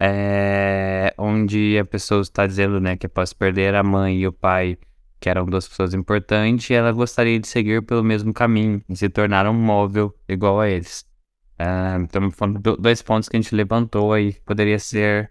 é, 0.00 1.12
onde 1.18 1.76
a 1.78 1.84
pessoa 1.84 2.20
está 2.20 2.46
dizendo, 2.46 2.78
né, 2.80 2.96
que 2.96 3.06
após 3.06 3.32
perder 3.32 3.74
a 3.74 3.82
mãe 3.82 4.18
e 4.18 4.26
o 4.28 4.32
pai, 4.32 4.78
que 5.20 5.28
eram 5.28 5.44
duas 5.46 5.66
pessoas 5.68 5.94
importantes, 5.94 6.70
ela 6.70 6.92
gostaria 6.92 7.38
de 7.38 7.48
seguir 7.48 7.82
pelo 7.82 8.02
mesmo 8.04 8.32
caminho 8.32 8.82
e 8.88 8.96
se 8.96 9.08
tornar 9.08 9.46
um 9.46 9.54
móvel 9.54 10.14
igual 10.28 10.60
a 10.60 10.68
eles. 10.68 11.06
Ah, 11.58 11.98
então, 12.00 12.30
foram 12.30 12.54
do- 12.54 12.76
dois 12.76 13.02
pontos 13.02 13.28
que 13.28 13.36
a 13.36 13.40
gente 13.40 13.54
levantou 13.54 14.12
aí, 14.12 14.34
poderia 14.44 14.78
ser 14.78 15.30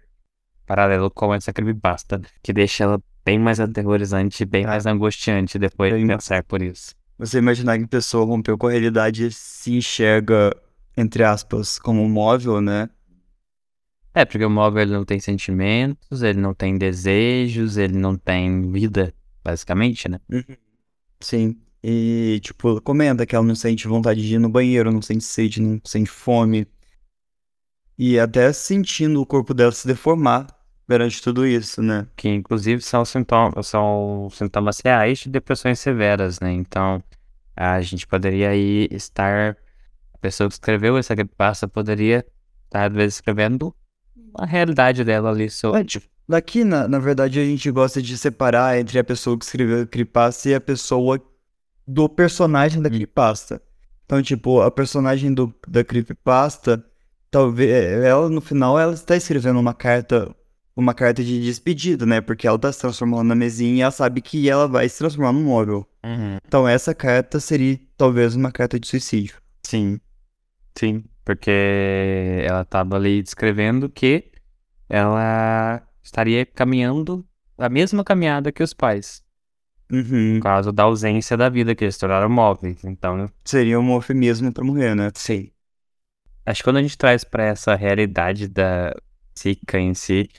paralelo 0.66 1.10
com 1.10 1.32
essa 1.32 1.52
creepypasta, 1.52 2.20
que 2.42 2.52
deixa 2.52 2.84
ela 2.84 3.02
bem 3.24 3.38
mais 3.38 3.58
aterrorizante, 3.58 4.44
bem 4.44 4.66
mais 4.66 4.86
angustiante 4.86 5.58
depois 5.58 5.94
de 5.98 6.06
pensar 6.06 6.44
por 6.44 6.60
isso. 6.62 6.94
Você 7.18 7.38
imaginar 7.38 7.78
que 7.78 7.84
a 7.84 7.88
pessoa 7.88 8.24
rompeu 8.24 8.56
com 8.56 8.68
a 8.68 8.70
realidade 8.70 9.26
e 9.26 9.32
se 9.32 9.76
enxerga, 9.76 10.54
entre 10.96 11.24
aspas, 11.24 11.78
como 11.78 12.02
um 12.02 12.08
móvel, 12.08 12.60
né? 12.60 12.88
É, 14.14 14.24
porque 14.24 14.44
o 14.44 14.50
móvel 14.50 14.82
ele 14.82 14.92
não 14.92 15.04
tem 15.04 15.20
sentimentos, 15.20 16.22
ele 16.22 16.40
não 16.40 16.54
tem 16.54 16.76
desejos, 16.76 17.76
ele 17.76 17.96
não 17.96 18.16
tem 18.16 18.70
vida, 18.70 19.14
basicamente, 19.48 20.08
né? 20.08 20.20
Uhum. 20.30 20.56
Sim. 21.20 21.56
E, 21.82 22.40
tipo, 22.42 22.80
comenta 22.82 23.24
que 23.24 23.34
ela 23.34 23.44
não 23.44 23.54
sente 23.54 23.88
vontade 23.88 24.20
de 24.20 24.34
ir 24.34 24.38
no 24.38 24.48
banheiro, 24.48 24.92
não 24.92 25.00
sente 25.00 25.24
sede, 25.24 25.62
não 25.62 25.80
sente 25.84 26.10
fome. 26.10 26.66
E 27.96 28.18
até 28.18 28.52
sentindo 28.52 29.20
o 29.20 29.26
corpo 29.26 29.54
dela 29.54 29.72
se 29.72 29.86
deformar 29.86 30.46
perante 30.86 31.22
tudo 31.22 31.46
isso, 31.46 31.82
né? 31.82 32.06
Que 32.16 32.28
inclusive 32.28 32.82
são 32.82 33.04
sintomas, 33.04 33.66
são 33.66 34.28
sintomas 34.32 34.80
reais 34.80 35.20
de 35.20 35.30
depressões 35.30 35.78
severas, 35.80 36.40
né? 36.40 36.52
Então, 36.52 37.02
a 37.56 37.80
gente 37.80 38.06
poderia 38.06 38.50
aí 38.50 38.88
estar. 38.90 39.56
A 40.12 40.18
pessoa 40.18 40.48
que 40.48 40.54
escreveu 40.54 40.96
essa 40.96 41.14
creepypasta 41.14 41.68
poderia 41.68 42.26
estar, 42.64 42.90
às 42.90 42.92
vezes, 42.92 43.14
escrevendo 43.16 43.74
a 44.34 44.46
realidade 44.46 45.04
dela 45.04 45.30
ali 45.30 45.50
sobre. 45.50 45.80
Daqui, 46.28 46.62
na, 46.62 46.86
na 46.86 46.98
verdade, 46.98 47.40
a 47.40 47.44
gente 47.44 47.70
gosta 47.70 48.02
de 48.02 48.18
separar 48.18 48.78
entre 48.78 48.98
a 48.98 49.04
pessoa 49.04 49.38
que 49.38 49.46
escreveu 49.46 49.82
a 49.82 49.86
creepypasta 49.86 50.50
e 50.50 50.54
a 50.54 50.60
pessoa 50.60 51.18
do 51.86 52.06
personagem 52.06 52.82
da 52.82 52.90
creepypasta. 52.90 53.62
Então, 54.04 54.22
tipo, 54.22 54.60
a 54.60 54.70
personagem 54.70 55.32
do, 55.32 55.54
da 55.66 55.82
creepypasta, 55.82 56.84
talvez, 57.30 58.04
ela 58.04 58.28
no 58.28 58.42
final, 58.42 58.78
ela 58.78 58.92
está 58.92 59.16
escrevendo 59.16 59.58
uma 59.58 59.72
carta, 59.72 60.34
uma 60.76 60.92
carta 60.92 61.24
de 61.24 61.42
despedida, 61.42 62.04
né? 62.04 62.20
Porque 62.20 62.46
ela 62.46 62.56
está 62.56 62.70
se 62.70 62.80
transformando 62.80 63.28
na 63.28 63.34
mesinha 63.34 63.76
e 63.76 63.80
ela 63.80 63.90
sabe 63.90 64.20
que 64.20 64.50
ela 64.50 64.68
vai 64.68 64.86
se 64.86 64.98
transformar 64.98 65.32
num 65.32 65.44
móvel. 65.44 65.86
Uhum. 66.04 66.36
Então, 66.46 66.68
essa 66.68 66.94
carta 66.94 67.40
seria 67.40 67.80
talvez 67.96 68.34
uma 68.34 68.52
carta 68.52 68.78
de 68.78 68.86
suicídio. 68.86 69.36
Sim, 69.62 69.98
sim, 70.78 71.04
porque 71.28 72.40
ela 72.42 72.62
estava 72.62 72.96
ali 72.96 73.22
descrevendo 73.22 73.90
que 73.90 74.32
ela 74.88 75.86
estaria 76.02 76.46
caminhando 76.46 77.22
a 77.58 77.68
mesma 77.68 78.02
caminhada 78.02 78.50
que 78.50 78.62
os 78.62 78.72
pais, 78.72 79.22
Uhum. 79.92 80.36
por 80.36 80.44
causa 80.44 80.72
da 80.72 80.84
ausência 80.84 81.36
da 81.36 81.50
vida, 81.50 81.74
que 81.74 81.84
eles 81.84 81.98
tornaram 81.98 82.30
móveis. 82.30 82.82
Então, 82.82 83.30
Seria 83.44 83.78
um 83.78 83.92
eufemismo 83.92 84.50
pra 84.50 84.64
morrer, 84.64 84.94
né? 84.94 85.10
sim. 85.14 85.50
Acho 86.46 86.60
que 86.62 86.64
quando 86.64 86.78
a 86.78 86.82
gente 86.82 86.96
traz 86.96 87.24
pra 87.24 87.44
essa 87.44 87.74
realidade 87.74 88.48
da 88.48 88.96
psica 89.34 89.78
em 89.78 89.92
si, 89.92 90.30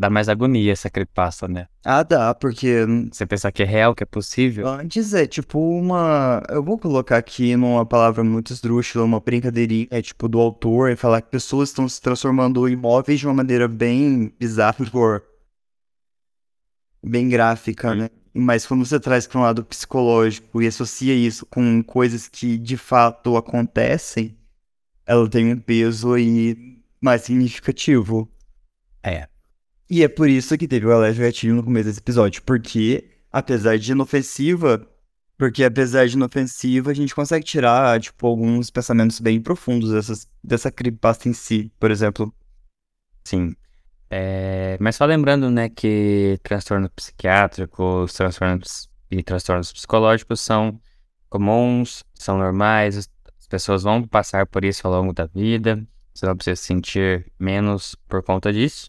dá 0.00 0.08
mais 0.08 0.30
agonia 0.30 0.72
essa 0.72 0.88
creepypasta, 0.88 1.46
né? 1.46 1.66
Ah, 1.84 2.02
dá, 2.02 2.34
porque 2.34 2.86
Você 3.12 3.26
pensar 3.26 3.52
que 3.52 3.62
é 3.62 3.66
real, 3.66 3.94
que 3.94 4.02
é 4.02 4.06
possível. 4.06 4.66
Antes 4.66 5.12
é 5.12 5.26
tipo 5.26 5.60
uma. 5.60 6.42
Eu 6.48 6.64
vou 6.64 6.78
colocar 6.78 7.18
aqui 7.18 7.54
numa 7.54 7.84
palavra 7.84 8.24
muito 8.24 8.50
esdrúxula, 8.50 9.04
uma 9.04 9.20
brincadeirinha, 9.20 9.88
é 9.90 10.00
tipo 10.00 10.26
do 10.26 10.40
autor, 10.40 10.90
e 10.90 10.96
falar 10.96 11.20
que 11.20 11.30
pessoas 11.30 11.68
estão 11.68 11.86
se 11.86 12.00
transformando 12.00 12.66
em 12.66 12.72
imóveis 12.72 13.20
de 13.20 13.26
uma 13.26 13.34
maneira 13.34 13.68
bem 13.68 14.32
bizarra, 14.40 14.86
por. 14.90 15.22
bem 17.04 17.28
gráfica, 17.28 17.94
né? 17.94 18.08
Mas 18.32 18.66
quando 18.66 18.86
você 18.86 18.98
traz 18.98 19.26
para 19.26 19.38
um 19.38 19.42
lado 19.42 19.62
psicológico 19.64 20.62
e 20.62 20.66
associa 20.66 21.14
isso 21.14 21.44
com 21.44 21.82
coisas 21.82 22.26
que 22.26 22.56
de 22.56 22.76
fato 22.78 23.36
acontecem, 23.36 24.34
ela 25.04 25.28
tem 25.28 25.52
um 25.52 25.58
peso 25.58 26.14
aí 26.14 26.80
mais 27.02 27.22
significativo. 27.22 28.30
É. 29.02 29.29
E 29.90 30.04
é 30.04 30.08
por 30.08 30.28
isso 30.28 30.56
que 30.56 30.68
teve 30.68 30.86
o 30.86 30.92
alerta 30.92 31.20
gatilho 31.20 31.56
no 31.56 31.64
começo 31.64 31.88
desse 31.88 31.98
episódio, 31.98 32.40
porque 32.44 33.10
apesar 33.32 33.76
de 33.76 33.90
inofensiva, 33.90 34.88
porque 35.36 35.64
apesar 35.64 36.06
de 36.06 36.14
inofensiva, 36.14 36.92
a 36.92 36.94
gente 36.94 37.12
consegue 37.12 37.44
tirar, 37.44 38.00
tipo, 38.00 38.24
alguns 38.24 38.70
pensamentos 38.70 39.18
bem 39.18 39.40
profundos 39.40 39.90
dessas, 39.90 40.28
dessa 40.44 40.70
creepypasta 40.70 41.28
em 41.28 41.32
si, 41.32 41.72
por 41.80 41.90
exemplo. 41.90 42.32
Sim. 43.24 43.52
É, 44.08 44.78
mas 44.80 44.94
só 44.94 45.04
lembrando, 45.04 45.50
né, 45.50 45.68
que 45.68 46.38
transtornos 46.44 46.90
psiquiátricos, 46.94 48.12
transtornos 48.12 48.88
e 49.10 49.24
transtornos 49.24 49.72
psicológicos 49.72 50.40
são 50.40 50.80
comuns, 51.28 52.04
são 52.14 52.38
normais, 52.38 52.96
as 52.96 53.08
pessoas 53.48 53.82
vão 53.82 54.06
passar 54.06 54.46
por 54.46 54.64
isso 54.64 54.86
ao 54.86 54.92
longo 54.92 55.12
da 55.12 55.26
vida, 55.26 55.84
você 56.14 56.26
não 56.26 56.36
precisa 56.36 56.54
se 56.54 56.62
sentir 56.62 57.32
menos 57.40 57.96
por 58.08 58.22
conta 58.22 58.52
disso. 58.52 58.88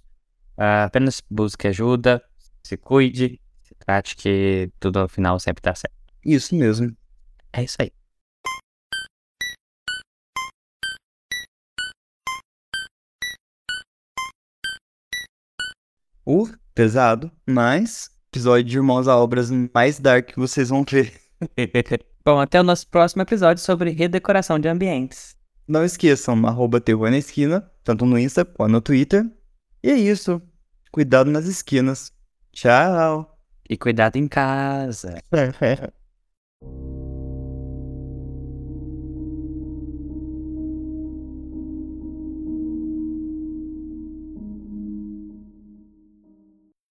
Ah, 0.63 0.83
apenas 0.83 1.23
busque 1.27 1.67
ajuda, 1.67 2.23
se 2.63 2.77
cuide, 2.77 3.41
se 3.63 3.73
trate 3.79 4.15
que 4.15 4.71
tudo 4.79 4.99
no 4.99 5.07
final 5.07 5.39
sempre 5.39 5.59
dá 5.59 5.73
certo. 5.73 5.95
Isso 6.23 6.53
mesmo. 6.53 6.95
É 7.51 7.63
isso 7.63 7.77
aí. 7.79 7.91
Uh, 16.23 16.47
pesado, 16.75 17.31
mas 17.43 18.11
episódio 18.27 18.63
de 18.63 18.77
Irmãos 18.77 19.07
a 19.07 19.17
Obras 19.17 19.49
mais 19.73 19.99
dark 19.99 20.27
que 20.27 20.39
vocês 20.39 20.69
vão 20.69 20.85
ver. 20.87 21.11
Bom, 22.23 22.39
até 22.39 22.61
o 22.61 22.63
nosso 22.63 22.87
próximo 22.87 23.23
episódio 23.23 23.63
sobre 23.63 23.89
redecoração 23.89 24.59
de 24.59 24.67
ambientes. 24.67 25.35
Não 25.67 25.83
esqueçam, 25.83 26.35
arroba 26.45 26.79
na 27.09 27.17
Esquina, 27.17 27.67
tanto 27.83 28.05
no 28.05 28.19
Insta 28.19 28.45
quanto 28.45 28.71
no 28.73 28.79
Twitter. 28.79 29.25
E 29.83 29.89
é 29.89 29.95
isso. 29.95 30.39
Cuidado 30.91 31.31
nas 31.31 31.45
esquinas. 31.45 32.13
Tchau. 32.51 33.37
E 33.69 33.77
cuidado 33.77 34.17
em 34.17 34.27
casa. 34.27 35.21